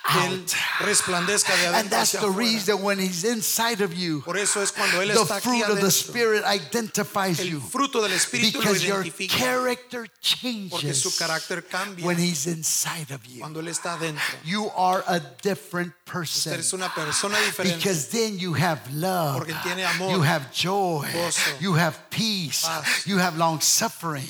[0.07, 0.45] Él
[0.81, 2.39] resplandezca de And that's hacia the afuera.
[2.39, 5.63] reason when he's inside of you, Por eso es cuando Él the está aquí fruit
[5.63, 5.91] of the adentro.
[5.91, 9.37] Spirit identifies El you fruto del Espíritu lo because your identifica.
[9.39, 10.01] character
[10.71, 13.41] Porque su changes carácter cambia when he's inside of you.
[13.41, 14.23] cuando Él está adentro.
[14.45, 17.77] You are a different person una persona diferente.
[17.79, 22.63] because then you have love, Porque tiene amor, you have joy, gozo, you have peace,
[22.67, 24.29] paz, you have long suffering,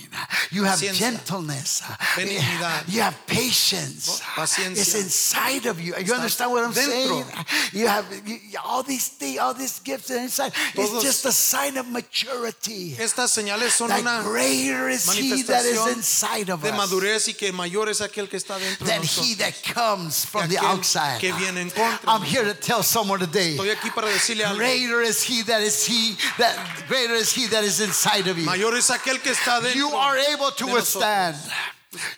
[0.53, 1.83] you have paciencia, gentleness,
[2.17, 4.21] benignidad, you have patience.
[4.37, 4.79] paciencia.
[4.81, 5.95] It's inside of you.
[5.97, 6.91] You understand what I'm dentro.
[6.91, 7.25] saying?
[7.73, 10.53] You have you, all these things, all these gifts inside.
[10.75, 12.95] Todos- it's just a sign of maturity.
[12.99, 17.27] Estas señales son That una greater is He that is inside of de us madurez
[17.29, 20.59] y que mayor es aquel que está dentro de than He that comes from the
[20.59, 21.21] outside.
[21.21, 22.11] que viene en contra.
[22.11, 23.57] I'm here to tell someone today.
[23.57, 24.57] Estoy aquí para decirle algo.
[24.59, 26.57] Greater is he that is he that
[26.89, 28.45] greater is he that is inside of you.
[28.45, 29.75] Mayor es aquel que está dentro.
[29.77, 31.37] You are able to withstand.
[31.37, 31.53] nosotros.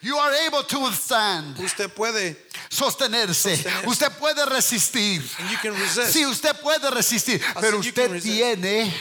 [0.01, 1.59] You are able to withstand.
[1.61, 2.35] Usted puede,
[2.69, 3.57] Sostenerse.
[3.57, 3.87] Sostenerse.
[3.89, 5.23] Usted puede resistir.
[5.39, 6.13] and you can resist.
[6.13, 8.35] Sí, usted puede resistir, pero you can usted resist.
[8.35, 8.93] tiene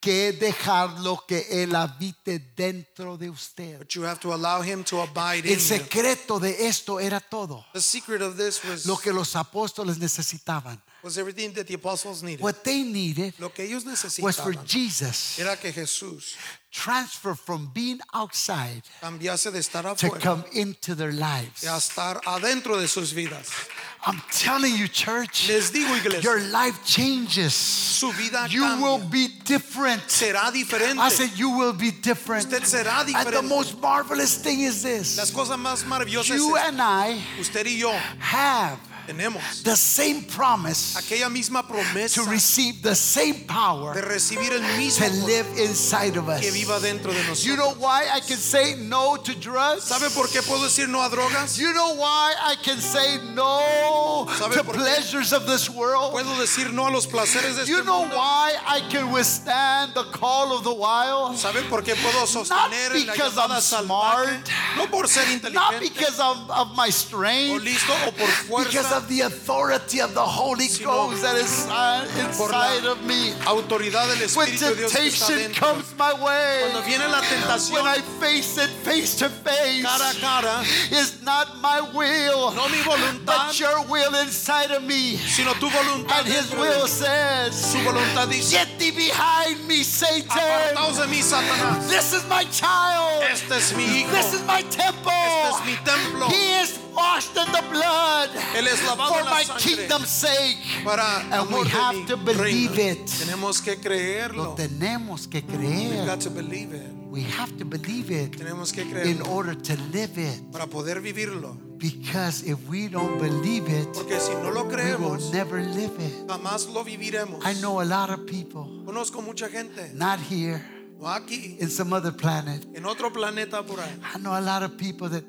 [0.00, 3.78] que dejarlo que él habite dentro de usted.
[3.78, 5.60] But you have to allow him to abide in El you.
[5.60, 10.82] secreto de esto era todo The secret of this was, lo que los apóstoles necesitaban.
[11.04, 12.40] Was everything that the apostles needed.
[12.42, 13.84] What they needed Lo que ellos
[14.20, 16.34] was for Jesus era que Jesús
[16.72, 21.64] transfer from being outside cambiase de estar to come into their lives.
[21.64, 23.68] a estar adentro de sus vidas.
[24.06, 27.54] I'm telling you, church, Les digo, iglesia, your life changes.
[27.54, 28.82] su vida You cambia.
[28.82, 30.02] will be different.
[30.08, 30.98] será diferente.
[30.98, 32.52] I said, You will be different.
[32.52, 37.76] And the most marvelous thing is this cosas más maravillosas you and I usted y
[37.78, 43.94] yo have tenemos the same promise aquella misma promesa to receive the same de power
[44.08, 46.54] recibir el to mismo poder live inside of que us.
[46.54, 49.84] viva dentro de You know why I can say no to drugs?
[49.84, 51.58] ¿Sabe por qué puedo decir no a drogas?
[51.58, 56.12] You know why I can say no to pleasures of this world?
[56.12, 58.16] Puedo decir no a los placeres de este You know mundo.
[58.16, 61.36] why I can withstand the call of the wild?
[61.36, 64.44] ¿Sabe por qué puedo Not sostener la because llamada I'm salvaje?
[64.44, 68.86] smart, No por ser not because of, of my o strength, listo o por because
[68.86, 73.32] fuerza, of the authority of the Holy Ghost that is uh, inside of me.
[73.44, 77.20] autoridad del When Espíritu de Dios que está temptation comes my way, Cuando viene la
[77.22, 82.52] tentación when I face it face to face, cara a cara, it's not my will,
[82.54, 85.16] no mi voluntad, but your will inside of me.
[85.16, 86.20] sino tu voluntad.
[86.20, 90.28] And His will says, Su voluntad dice, Get thee behind me, Satan.
[90.30, 91.88] apartaos de mí, Satanás.
[91.88, 93.24] This is my child.
[93.30, 94.10] Este es mi hijo.
[94.12, 95.10] This is my temple.
[95.10, 96.28] Este es mi templo.
[96.28, 100.56] He is washed in the blood Él es lavado for my kingdom's sake.
[100.86, 103.06] And we have to believe it.
[103.06, 104.54] Tenemos que Lo creerlo.
[104.56, 106.06] tenemos que We've creer.
[106.06, 106.90] got to believe it.
[107.10, 110.40] We have to believe it Tenemos que in creerlo order to live it.
[110.52, 111.56] para poder vivirlo.
[111.78, 115.92] Because if we don't believe it, Porque si no lo we will creemos, never live
[116.00, 116.26] it.
[116.26, 117.44] jamás lo viviremos.
[117.44, 120.64] I know a lot of people, Conozco mucha gente, not here,
[121.00, 122.64] no aquí, in some other planet.
[122.74, 123.90] en otro planeta por ahí.
[124.14, 125.24] I know a lot of people that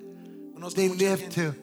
[0.66, 1.56] Conozco they mucha live gente to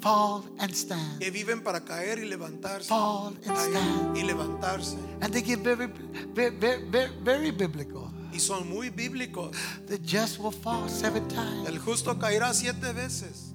[0.00, 2.88] fall and stand, que viven para caer y levantarse.
[2.88, 4.16] fall and stand.
[4.16, 4.96] y levantarse.
[5.20, 5.86] And they get very,
[6.34, 6.50] very,
[6.90, 8.12] very, very, biblical.
[8.32, 9.56] Y son muy bíblicos.
[9.86, 11.68] The just will fall seven times.
[11.68, 13.54] El justo caerá siete veces.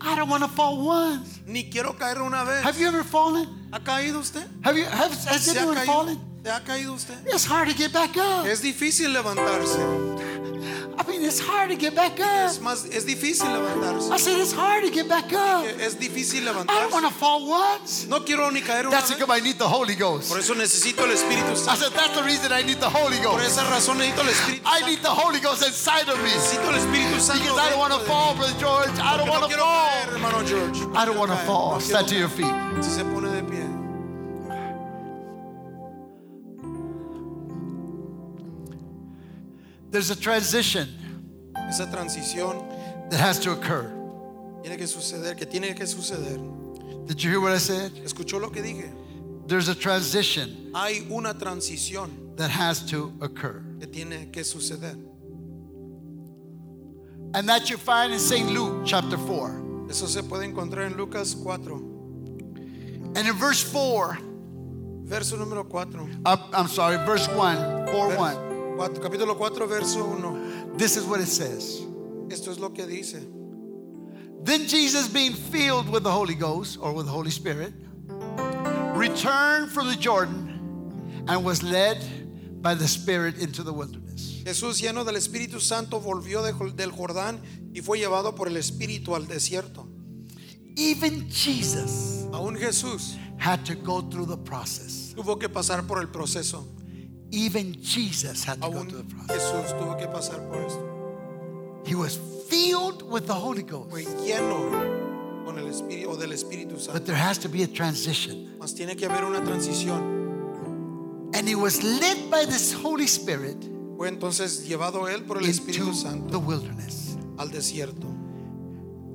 [0.00, 1.40] I don't want to fall once.
[1.46, 2.64] Ni quiero caer una vez.
[2.64, 3.48] Have you ever fallen?
[3.72, 4.46] ¿Ha caído usted?
[4.62, 4.84] Have you?
[4.84, 5.92] Have, has ¿Se ha anyone caído?
[5.92, 6.18] fallen?
[6.44, 7.14] ¿Se ha caído usted?
[7.26, 8.46] It's hard to get back up.
[8.46, 9.78] Es difícil levantarse.
[10.98, 12.48] I mean, it's hard to get back up.
[12.50, 14.10] Es más, es difícil levantarse.
[14.10, 15.64] I said it's hard to get back up.
[15.80, 18.06] Es difícil I don't want to fall once.
[18.08, 19.18] No quiero ni caer una That's vez.
[19.18, 20.28] because I need the Holy Ghost.
[20.30, 21.72] Por eso necesito el Espíritu Santo.
[21.72, 23.36] I said that's the reason I need the Holy Ghost.
[23.36, 24.84] Por esa razón necesito el Espíritu Santo.
[24.84, 27.42] I need the Holy Ghost inside of me Necesito el Espíritu Santo.
[27.42, 28.34] because I don't want to fall.
[28.34, 28.98] Brother George.
[28.98, 29.86] I don't want to quiero fall.
[29.88, 30.78] caer, hermano George.
[30.96, 31.72] I don't want to fall.
[31.74, 32.52] No Stand to your feet.
[32.80, 33.35] Si se pone
[39.96, 40.88] There's a transition
[41.70, 43.90] Esa transición that has to occur.
[44.62, 46.36] tiene que suceder, que tiene que suceder.
[47.06, 47.92] Did you hear what I said?
[48.04, 48.92] ¿Escuchó lo que dije?
[49.46, 53.62] There's a transition Hay una transición that has to occur.
[53.80, 54.98] que tiene que suceder.
[57.32, 58.50] And that you find in St.
[58.50, 59.86] Luke chapter 4.
[59.88, 64.18] Eso se puede encontrar en Lucas 4, And in verse 4,
[65.04, 66.06] verso número 4.
[66.26, 68.45] uh, I'm sorry, verse 1, 4 1,
[68.76, 70.76] Cuatro- capítulo 4, verso 1.
[70.76, 71.80] this is what it says.
[72.30, 73.20] Esto es lo que dice.
[74.42, 77.72] Then Jesus, being filled with the Holy Ghost or with the Holy Spirit,
[78.94, 81.98] returned from the Jordan and was led
[82.62, 84.42] by the Spirit into the wilderness.
[84.44, 87.40] Jesús, lleno del Espíritu Santo, volvió de- del Jordán
[87.74, 89.88] y fue llevado por el Espíritu al desierto.
[90.76, 95.14] Even Jesus Aún Jesús had to go through the process.
[95.16, 96.66] tuvo que pasar por el proceso.
[97.32, 99.42] Even Jesus had to go through the process.
[99.42, 101.82] Jesús tuvo que pasar por esto.
[101.84, 102.18] He was
[102.48, 103.90] filled with the Holy Ghost.
[103.90, 106.92] Fue lleno con el Espíritu o del Espíritu Santo.
[106.92, 108.56] But there has to be a transition.
[108.58, 110.14] Mas tiene que haber una transición.
[111.34, 113.56] And he was led by this Holy Spirit
[113.96, 117.16] Fue entonces llevado él por el Espíritu Santo the wilderness.
[117.38, 118.06] al desierto.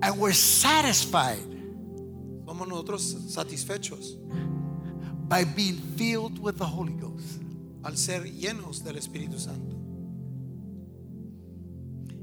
[0.04, 1.48] And we're satisfied
[2.46, 4.18] Somos nosotros satisfechos
[5.30, 7.41] by being filled with the Holy Ghost.
[7.84, 9.78] Al ser llenos del Espíritu Santo.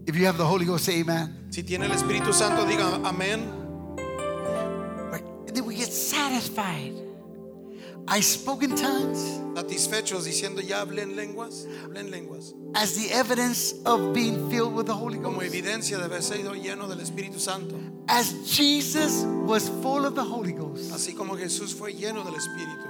[0.06, 1.48] If you have the Holy Ghost, say amen.
[1.50, 3.40] Si tiene el Espíritu Santo, diga amén.
[5.46, 6.94] And then we get satisfied.
[8.10, 12.54] I spoke in tongues Satisfechos diciendo ya hablé en lenguas, hablé en lenguas.
[12.74, 15.24] as the evidence of being filled with the Holy Ghost.
[15.24, 17.74] Como evidencia de haber sido lleno del Espíritu Santo.
[18.08, 22.86] As Jesus was full of the Holy Ghost, Así como Jesús fue lleno del Espíritu,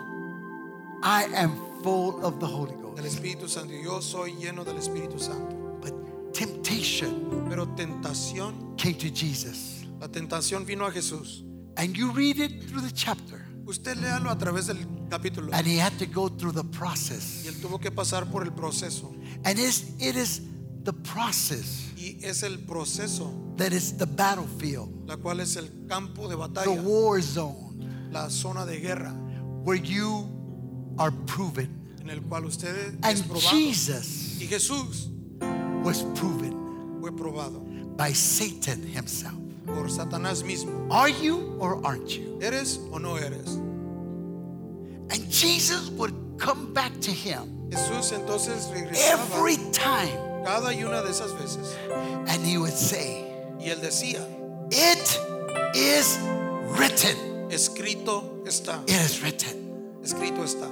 [1.02, 3.18] I am full of the Holy del Ghost.
[3.18, 3.72] Espíritu Santo.
[3.74, 5.54] Yo soy lleno del Espíritu Santo.
[5.80, 9.84] But temptation Pero tentación, came to Jesus.
[10.00, 11.44] la tentación vino a Jesús.
[11.76, 13.44] And you read it through the chapter.
[13.66, 15.50] Usted léalo a través del capítulo.
[15.52, 17.46] And he had to go through the Y process.
[17.46, 19.14] él tuvo que pasar por el proceso.
[19.44, 20.42] And it is
[20.84, 26.28] the process Y es el proceso, that is the battlefield, la cual es el campo
[26.28, 29.12] de the war zone, la zona de guerra,
[29.64, 30.28] where you
[30.98, 31.68] are proven.
[32.00, 33.50] en el cual usted es And probado.
[33.50, 35.08] Jesus Y Jesús
[35.84, 36.54] was proven
[37.00, 37.60] fue probado
[37.96, 39.34] by Satan himself.
[39.66, 40.86] por Satanás mismo.
[40.90, 42.38] Are you or aren't you?
[42.40, 43.56] ¿Eres o no eres?
[45.10, 51.02] And Jesus would come back to him Jesús entonces regresaba every time cada y una
[51.02, 51.74] de esas veces
[52.28, 53.24] and he would say,
[53.60, 54.20] y él decía,
[54.70, 55.18] It
[55.74, 56.18] is
[56.78, 57.16] written.
[57.50, 59.98] escrito está, It is written.
[60.02, 60.68] escrito está.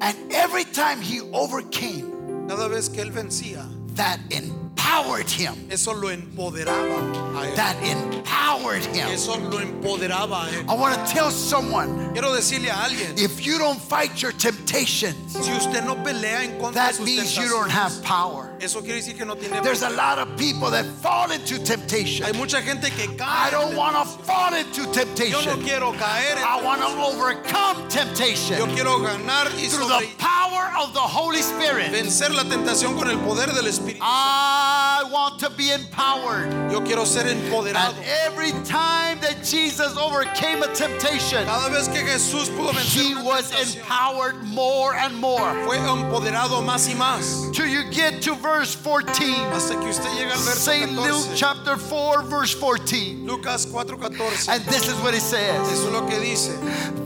[0.00, 3.66] And every time he overcame Cada vez que él vencía
[3.98, 5.54] that empowered him.
[5.70, 7.56] Eso lo empoderaba a él.
[7.56, 9.08] That empowered him.
[9.08, 10.64] Eso lo empoderaba a él.
[10.68, 15.16] I want to tell someone Quiero decirle a alguien, if you don't fight your temptations,
[15.32, 18.47] si usted no pelea en contra de that sus means you don't have power.
[18.60, 22.24] Eso quiere decir que no tiene There's a lot of people that fall into temptation.
[22.26, 25.62] Hay mucha gente que I don't want to fall into Yo no temptation.
[25.62, 26.36] quiero caer.
[26.38, 31.40] I want to overcome Yo temptation quiero ganar y through the power of the Holy
[31.40, 31.92] Spirit.
[31.92, 33.98] vencer la tentación con el poder del Espíritu.
[34.00, 36.50] I want to be empowered.
[36.70, 37.94] Yo quiero ser And
[38.26, 43.52] every time that Jesus overcame a temptation, Cada vez que Jesús pudo vencer he was
[43.76, 45.38] empowered more and more.
[45.66, 47.52] fue empoderado más y más.
[47.54, 49.52] Till you get to verse 14.
[49.52, 50.92] Hasta que usted llega al verso St.
[50.92, 53.26] Luke chapter 4, verse 14.
[53.26, 54.48] Lucas 4:14.
[54.48, 55.68] And this is what it says.
[55.68, 56.58] Eso es lo que dice.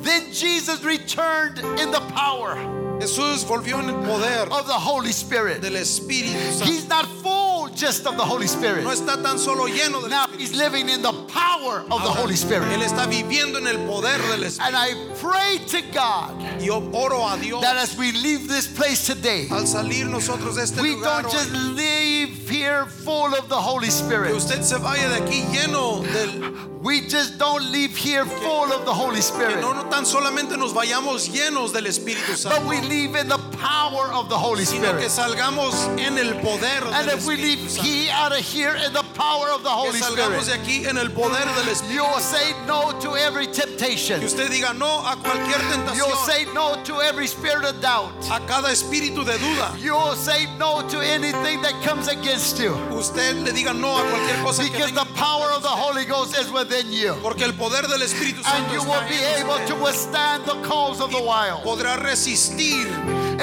[0.03, 2.57] Then Jesus returned in the power
[3.03, 5.61] Jesús volvió en el poder of the Holy Spirit.
[5.61, 6.66] del Espíritu Santo.
[6.66, 8.85] He's not full just of the Holy Spirit.
[8.85, 12.09] No está tan solo lleno del Now Espíritu he's living in the power of the
[12.09, 12.68] Ahora, Holy Spirit.
[12.73, 14.66] Él está viviendo en el poder del Espíritu.
[14.66, 18.66] And I pray to God Y yo oro a Dios that as we leave this
[18.66, 23.35] place today, al salir nosotros de este we lugar don't hoy, just leave here full
[23.35, 24.35] of the Holy que Spirit.
[24.35, 28.93] usted se vaya de aquí lleno del We just don't leave here full of the
[28.93, 32.81] Holy que Spirit, no, no tan solamente nos vayamos llenos del Espíritu but Santo, we
[32.81, 35.39] leave in the power of the Holy sino que Spirit.
[35.39, 39.05] salgamos en el poder And del if we leave he out of here in the
[39.15, 41.95] power of the Que Holy salgamos de Spirit, aquí en el poder del Espíritu.
[41.95, 44.23] you'll say no to every Que temptation.
[44.25, 48.11] usted diga no a cualquier tentación, say no to every spirit of doubt.
[48.31, 49.77] a cada espíritu de duda.
[49.79, 52.75] You'll say no to anything that comes against you.
[52.93, 55.05] Usted le diga no a cualquier cosa que Because venga.
[55.05, 57.15] the power of the Holy Ghost is within you.
[57.23, 60.57] Porque el poder del Espíritu And Santo you está will be able to withstand the
[60.67, 61.63] calls of the wild.
[61.63, 62.87] podrá resistir.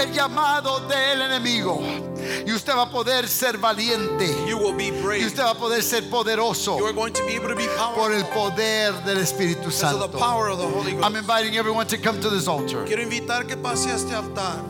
[0.09, 1.79] El llamado del enemigo.
[2.45, 4.25] Y usted va a poder ser valiente.
[4.47, 5.25] You will be Y brave.
[5.25, 8.11] usted va a poder ser poderoso You are going to be able to be por
[8.11, 10.17] el powerful poder del Espíritu because of the Santo.
[10.17, 12.85] power of the Holy I'm inviting everyone to come to this altar.
[12.85, 14.63] Quiero invitar que pase a este altar.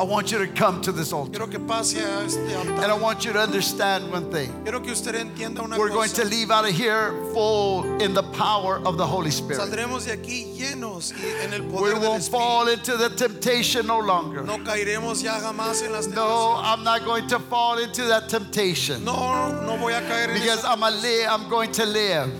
[0.00, 1.30] I want you to come to this altar.
[1.32, 4.50] Quiero que pase a este And I want you to understand one thing.
[4.62, 8.22] Quiero que usted entienda una We're going to leave out of here full in the
[8.32, 9.60] power of the Holy Spirit.
[9.60, 14.42] Saldremos de aquí llenos y en el We won't fall into the temptation no longer.
[14.42, 16.64] No caeremos ya jamás en las No, tentaciones.
[16.64, 20.64] I'm not going to fall into that temptation No, no voy a caer because.
[20.64, 22.32] I'm a li- I'm going to live.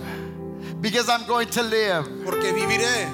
[0.81, 3.05] Because I'm going to live Porque viviré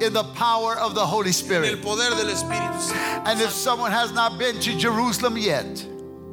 [0.00, 1.82] in the power of the Holy en el Spirit.
[1.82, 3.28] poder del Espíritu Santo.
[3.30, 5.84] And if someone has not been to Jerusalem yet,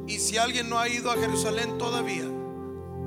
[0.06, 2.30] Y si alguien no ha ido a Jerusalén todavía,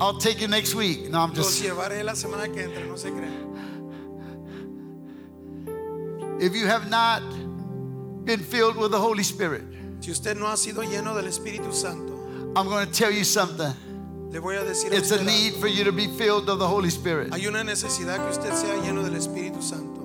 [0.00, 1.08] I'll take you next week.
[1.10, 1.62] No, I'm los just.
[1.62, 3.46] llevaré la semana que entra, no se crean.
[6.40, 7.22] If you have not
[8.24, 9.62] been filled with the Holy Spirit,
[10.00, 12.14] Si usted no ha sido lleno del Espíritu Santo,
[12.54, 13.72] I'm going to tell you something.
[14.30, 16.90] Le voy a decir It's a need for you to be filled of the Holy
[16.90, 17.32] Spirit.
[17.32, 19.96] Hay una necesidad que usted sea lleno del Espíritu Santo.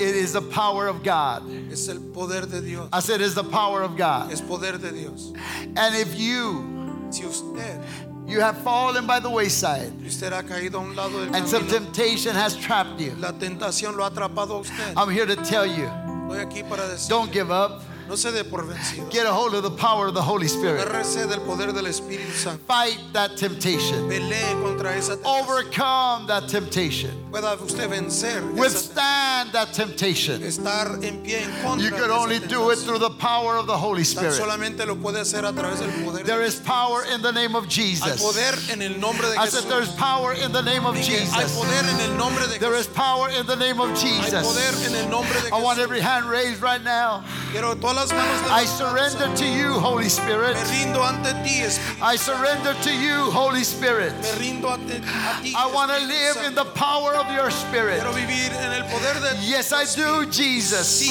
[0.00, 1.50] It is the power of God.
[1.72, 2.88] Es el poder de Dios.
[2.92, 4.30] I said, it's the power of God.
[4.30, 5.32] Es poder de Dios.
[5.74, 6.78] And if you
[7.10, 7.80] Si usted,
[8.26, 11.48] you have fallen by the wayside si usted ha caído a un lado del and
[11.48, 14.94] some camino, temptation has trapped you, la tentación lo ha atrapado a usted.
[14.96, 17.82] I'm here to tell you, Estoy aquí para decir, don't give up.
[18.08, 19.10] No se dé por vencido.
[19.10, 20.86] Get a hold of the power of the Holy Spirit.
[20.86, 22.62] Agárrese del poder del Espíritu Santo.
[22.66, 24.08] Fight that temptation.
[24.08, 25.42] Pelee contra esa tentación.
[25.42, 27.10] Overcome that temptation.
[27.30, 30.40] Pueda usted vencer Withstand that temptation.
[30.42, 33.76] Estar en pie en contra You can only do it through the power of the
[33.76, 34.34] Holy Tan Spirit.
[34.40, 36.24] solamente lo puede hacer a través del poder.
[36.24, 38.22] There is power in the name of Hay Jesus.
[38.22, 41.42] poder en el nombre de I said there's power in the name of Dije, Hay
[41.44, 41.56] Jesus.
[41.56, 42.94] poder en el nombre de There is Jesús.
[42.94, 44.86] power in the name of Hay poder Jesus.
[44.88, 47.22] en el nombre de I want every hand raised right now.
[47.52, 50.54] Quiero todas las manos I surrender to you, Holy Spirit.
[50.54, 52.02] Me rindo ante ti, Espíritu.
[52.02, 54.12] I surrender to you, Holy Spirit.
[54.22, 55.52] Me rindo ante a ti.
[55.56, 58.00] I want to live in the power of your Spirit.
[58.00, 61.02] Quiero vivir en el poder de Yes, I do, Sí, Jesus.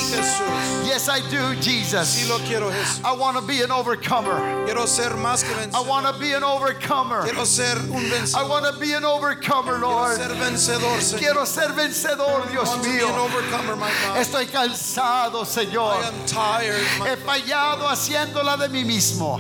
[0.88, 2.30] Yes, I do, Sí Jesus.
[2.30, 3.04] lo quiero, Jesús.
[3.04, 4.66] I want to be an overcomer.
[4.66, 7.24] Quiero ser más que I want to be an overcomer.
[7.24, 10.18] Quiero ser un I want to be an overcomer, Quiero Lord.
[10.18, 11.20] ser vencedor, Señor.
[11.20, 13.26] Quiero ser vencedor, Dios want to be an mío.
[13.26, 14.18] overcomer, my God.
[14.18, 16.77] Estoy cansado, I am tired.
[17.06, 19.40] He fallado haciéndola de mí mismo.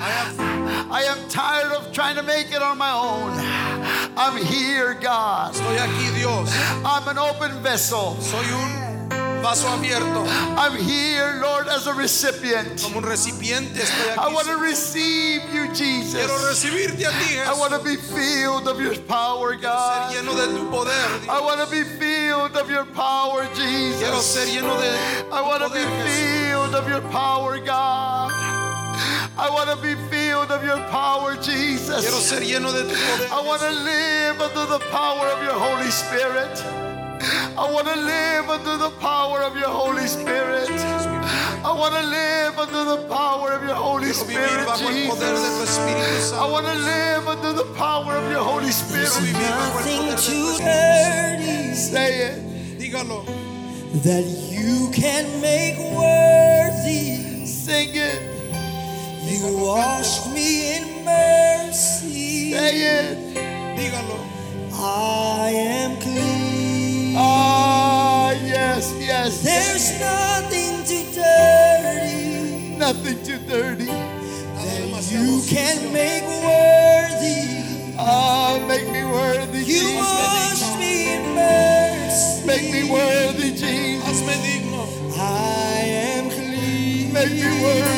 [0.00, 3.32] I I am tired of trying to make it on my own.
[4.16, 5.54] I'm here, God.
[5.54, 6.50] estoy aquí, Dios.
[6.84, 8.16] I'm an open vessel.
[8.20, 8.87] Soy un
[9.42, 10.26] Vaso abierto.
[10.58, 12.82] I'm here, Lord, as a recipient.
[12.82, 14.18] Como un recipiente estoy aquí.
[14.18, 16.14] I want to receive you, Jesus.
[16.14, 17.46] Quiero recibirte a ti, Jesús.
[17.46, 20.12] I want to be filled of your power, God.
[20.12, 21.28] Ser lleno de tu poder, Dios.
[21.28, 24.00] I want to be filled of your power, Jesus.
[24.00, 28.32] Quiero ser lleno de tu I want to be filled of your power, God.
[29.38, 32.00] I want to be filled of your power, Jesus.
[32.02, 33.28] Quiero ser lleno de tu poder.
[33.32, 36.87] I want to live under the power of your Holy Spirit.
[37.20, 40.70] I want to live under the power of your Holy Spirit.
[40.70, 46.32] I want to live under the power of your Holy Spirit, Jesus.
[46.32, 49.10] I want to live under the power of your Holy Spirit.
[49.32, 51.74] Nothing too dirty.
[51.74, 52.78] Say it.
[52.78, 53.24] Dígalo.
[54.04, 57.44] That you can make worthy.
[57.46, 58.22] Sing it.
[59.24, 62.52] You wash me in mercy.
[62.52, 63.18] Say it.
[63.76, 64.18] Dígalo.
[64.80, 66.67] I am clean.
[67.20, 69.42] Ah, yes, yes.
[69.42, 72.76] There's nothing too dirty.
[72.78, 73.86] Nothing too dirty.
[73.86, 77.96] That you can make worthy.
[77.98, 79.64] Ah, make me worthy.
[79.64, 82.46] You wash me in mercy.
[82.46, 84.22] Make me worthy, Jesus.
[85.18, 85.80] I
[86.14, 87.12] am clean.
[87.12, 87.97] Make me worthy.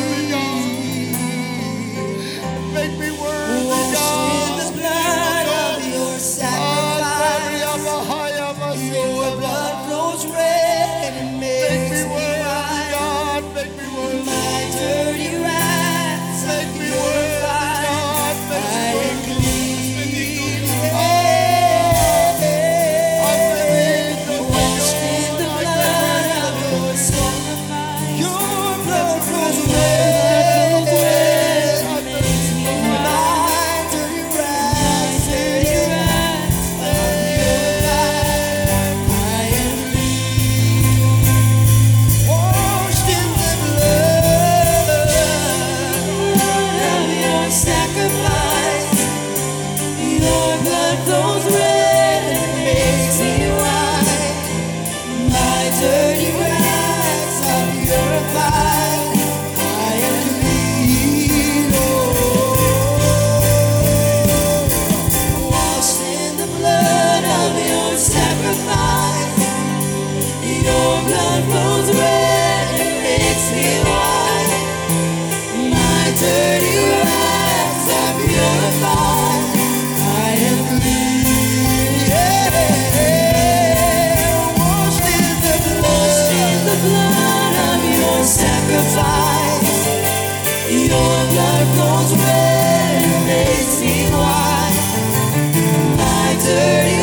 [96.43, 97.00] dirty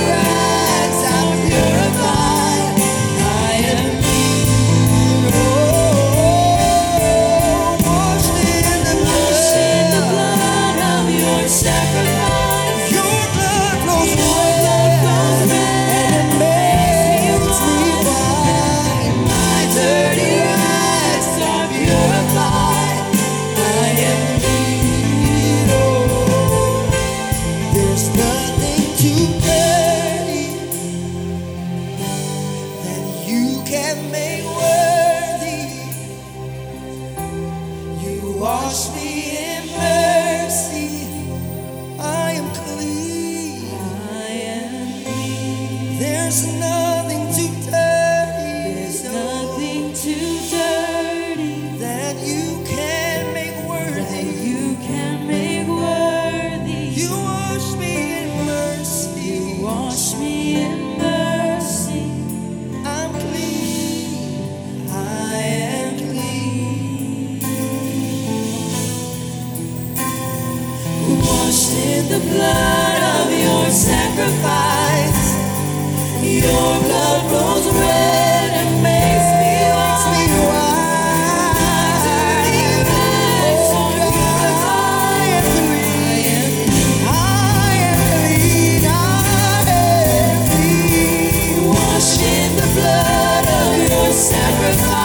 [94.19, 94.98] sacrifice.